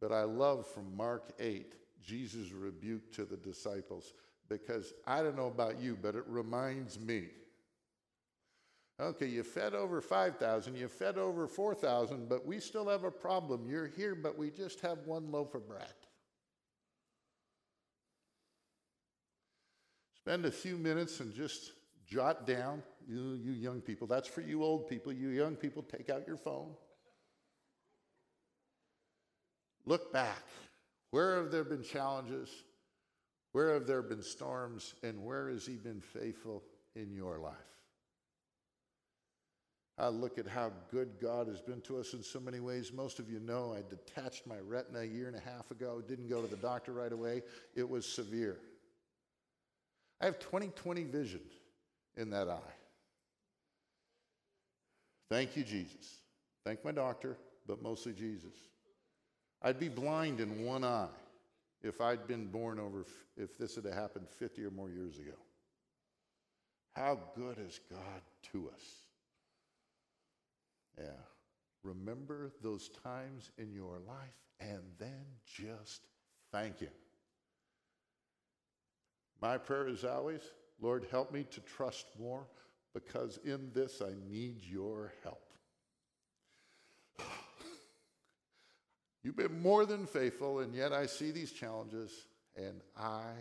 but 0.00 0.12
I 0.12 0.24
love 0.24 0.66
from 0.66 0.94
Mark 0.94 1.32
8 1.38 1.74
Jesus' 2.04 2.52
rebuke 2.52 3.12
to 3.12 3.24
the 3.24 3.36
disciples 3.36 4.12
because 4.48 4.92
I 5.06 5.22
don't 5.22 5.36
know 5.36 5.46
about 5.46 5.80
you, 5.80 5.96
but 6.00 6.14
it 6.14 6.24
reminds 6.26 7.00
me. 7.00 7.28
Okay, 9.00 9.26
you 9.26 9.42
fed 9.42 9.74
over 9.74 10.00
5,000, 10.00 10.76
you 10.76 10.88
fed 10.88 11.18
over 11.18 11.46
4,000, 11.46 12.28
but 12.28 12.46
we 12.46 12.60
still 12.60 12.88
have 12.88 13.04
a 13.04 13.10
problem. 13.10 13.66
You're 13.68 13.88
here, 13.88 14.14
but 14.14 14.38
we 14.38 14.50
just 14.50 14.80
have 14.80 14.98
one 15.06 15.30
loaf 15.30 15.54
of 15.54 15.68
bread. 15.68 16.05
Spend 20.26 20.44
a 20.44 20.50
few 20.50 20.76
minutes 20.76 21.20
and 21.20 21.32
just 21.32 21.70
jot 22.04 22.48
down, 22.48 22.82
you, 23.08 23.38
you 23.40 23.52
young 23.52 23.80
people, 23.80 24.08
that's 24.08 24.26
for 24.26 24.40
you 24.40 24.64
old 24.64 24.88
people. 24.88 25.12
You 25.12 25.28
young 25.28 25.54
people, 25.54 25.84
take 25.84 26.10
out 26.10 26.26
your 26.26 26.36
phone. 26.36 26.72
Look 29.84 30.12
back. 30.12 30.42
Where 31.12 31.36
have 31.36 31.52
there 31.52 31.62
been 31.62 31.84
challenges? 31.84 32.50
Where 33.52 33.72
have 33.74 33.86
there 33.86 34.02
been 34.02 34.20
storms? 34.20 34.94
And 35.04 35.24
where 35.24 35.48
has 35.48 35.64
He 35.64 35.76
been 35.76 36.00
faithful 36.00 36.64
in 36.96 37.12
your 37.12 37.38
life? 37.38 37.54
I 39.96 40.08
look 40.08 40.38
at 40.38 40.48
how 40.48 40.72
good 40.90 41.20
God 41.22 41.46
has 41.46 41.60
been 41.60 41.82
to 41.82 41.98
us 41.98 42.14
in 42.14 42.22
so 42.24 42.40
many 42.40 42.58
ways. 42.58 42.92
Most 42.92 43.20
of 43.20 43.30
you 43.30 43.38
know 43.38 43.76
I 43.78 43.82
detached 43.88 44.44
my 44.44 44.58
retina 44.58 45.02
a 45.02 45.04
year 45.04 45.28
and 45.28 45.36
a 45.36 45.40
half 45.40 45.70
ago, 45.70 46.02
didn't 46.04 46.28
go 46.28 46.42
to 46.42 46.48
the 46.48 46.56
doctor 46.56 46.92
right 46.92 47.12
away. 47.12 47.42
It 47.76 47.88
was 47.88 48.04
severe. 48.04 48.58
I 50.20 50.26
have 50.26 50.38
20/20 50.38 51.04
vision 51.04 51.42
in 52.16 52.30
that 52.30 52.48
eye. 52.48 52.74
Thank 55.28 55.56
you, 55.56 55.64
Jesus. 55.64 56.22
Thank 56.64 56.84
my 56.84 56.92
doctor, 56.92 57.36
but 57.66 57.82
mostly 57.82 58.12
Jesus. 58.12 58.54
I'd 59.62 59.78
be 59.78 59.88
blind 59.88 60.40
in 60.40 60.64
one 60.64 60.84
eye 60.84 61.08
if 61.82 62.00
I'd 62.00 62.26
been 62.26 62.46
born 62.46 62.78
over, 62.78 63.04
if 63.36 63.56
this 63.58 63.74
had 63.74 63.84
happened 63.84 64.28
50 64.28 64.64
or 64.64 64.70
more 64.70 64.90
years 64.90 65.18
ago. 65.18 65.36
How 66.94 67.18
good 67.34 67.58
is 67.58 67.80
God 67.90 68.22
to 68.52 68.70
us? 68.74 68.82
Yeah. 70.98 71.22
Remember 71.82 72.52
those 72.62 72.88
times 73.04 73.50
in 73.58 73.72
your 73.72 73.98
life 74.06 74.34
and 74.60 74.82
then 74.98 75.24
just 75.44 76.06
thank 76.52 76.78
Him. 76.78 76.88
My 79.40 79.58
prayer 79.58 79.88
is 79.88 80.04
always, 80.04 80.40
Lord, 80.80 81.06
help 81.10 81.32
me 81.32 81.44
to 81.50 81.60
trust 81.60 82.06
more 82.18 82.46
because 82.94 83.38
in 83.44 83.70
this 83.74 84.00
I 84.00 84.12
need 84.30 84.62
your 84.62 85.12
help. 85.22 85.52
You've 89.22 89.36
been 89.36 89.60
more 89.60 89.84
than 89.84 90.06
faithful, 90.06 90.60
and 90.60 90.74
yet 90.74 90.92
I 90.92 91.06
see 91.06 91.30
these 91.30 91.52
challenges, 91.52 92.26
and 92.56 92.80
I 92.96 93.32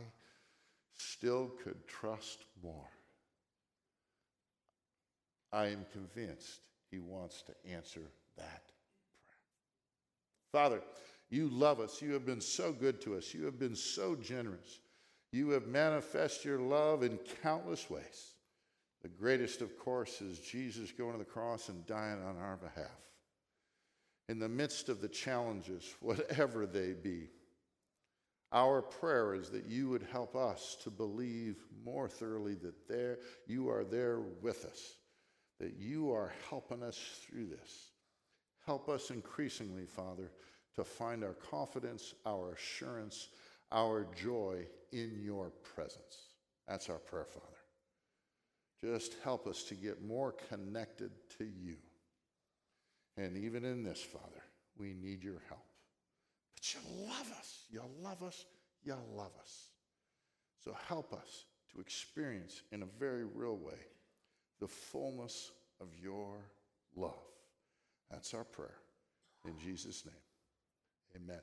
still 0.96 1.54
could 1.64 1.88
trust 1.88 2.44
more. 2.62 2.90
I 5.54 5.68
am 5.68 5.86
convinced 5.94 6.60
He 6.92 7.00
wants 7.00 7.44
to 7.44 7.54
answer 7.72 8.02
that 8.38 8.64
prayer. 8.68 9.38
Father, 10.52 10.82
you 11.30 11.48
love 11.48 11.80
us. 11.80 12.02
You 12.02 12.12
have 12.14 12.26
been 12.26 12.42
so 12.42 12.74
good 12.74 13.00
to 13.02 13.16
us. 13.16 13.34
You 13.34 13.46
have 13.46 13.58
been 13.58 13.76
so 13.76 14.16
generous. 14.16 14.80
You 15.36 15.50
have 15.50 15.68
manifested 15.68 16.46
your 16.46 16.62
love 16.62 17.04
in 17.04 17.20
countless 17.44 17.90
ways. 17.90 18.36
The 19.02 19.10
greatest, 19.10 19.62
of 19.62 19.78
course, 19.78 20.22
is 20.22 20.40
Jesus 20.40 20.94
going 20.94 21.12
to 21.12 21.18
the 21.18 21.26
cross 21.26 21.68
and 21.68 21.86
dying 21.86 22.24
on 22.24 22.38
our 22.38 22.56
behalf. 22.56 23.02
In 24.30 24.40
the 24.40 24.48
midst 24.48 24.88
of 24.88 25.02
the 25.02 25.10
challenges, 25.10 25.94
whatever 26.00 26.66
they 26.66 26.94
be, 26.94 27.28
our 28.54 28.82
prayer 28.82 29.36
is 29.36 29.50
that 29.50 29.66
you 29.66 29.90
would 29.90 30.08
help 30.10 30.38
us 30.38 30.78
to 30.84 30.90
believe 30.90 31.58
more 31.84 32.08
thoroughly 32.08 32.56
that 32.56 32.88
there 32.88 33.18
you 33.46 33.70
are 33.70 33.84
there 33.84 34.22
with 34.42 34.64
us, 34.64 34.96
that 35.60 35.74
you 35.78 36.14
are 36.14 36.32
helping 36.50 36.82
us 36.82 36.98
through 37.28 37.48
this. 37.48 37.90
Help 38.66 38.88
us 38.88 39.10
increasingly, 39.10 39.86
Father, 39.86 40.32
to 40.76 40.86
find 40.86 41.26
our 41.26 41.34
confidence, 41.34 42.14
our 42.26 42.54
assurance, 42.54 43.28
our 43.72 44.08
joy 44.16 44.66
in 44.92 45.20
your 45.24 45.52
presence. 45.64 46.30
That's 46.68 46.90
our 46.90 46.98
prayer, 46.98 47.26
Father. 47.26 47.46
Just 48.84 49.16
help 49.24 49.48
us 49.48 49.64
to 49.64 49.76
get 49.76 50.04
more 50.04 50.36
connected 50.50 51.12
to 51.38 51.46
you. 51.46 51.78
And 53.18 53.38
even 53.38 53.64
in 53.64 53.84
this, 53.84 54.02
Father, 54.02 54.44
we 54.78 54.94
need 54.94 55.24
your 55.24 55.42
help. 55.48 55.66
But 56.56 56.74
you 56.74 57.08
love 57.08 57.32
us. 57.40 57.64
You 57.72 57.82
love 58.02 58.24
us. 58.24 58.46
You 58.84 58.96
love 59.16 59.32
us. 59.42 59.70
So 60.64 60.76
help 60.88 61.14
us 61.14 61.46
to 61.74 61.80
experience 61.82 62.62
in 62.72 62.84
a 62.84 62.88
very 63.00 63.24
real 63.24 63.58
way 63.58 63.80
the 64.60 64.68
fullness 64.68 65.52
of 65.82 65.88
your 66.02 66.38
love. 66.96 67.14
That's 68.10 68.34
our 68.34 68.44
prayer. 68.44 68.78
In 69.46 69.58
Jesus' 69.60 70.06
name, 70.06 71.22
amen. 71.24 71.42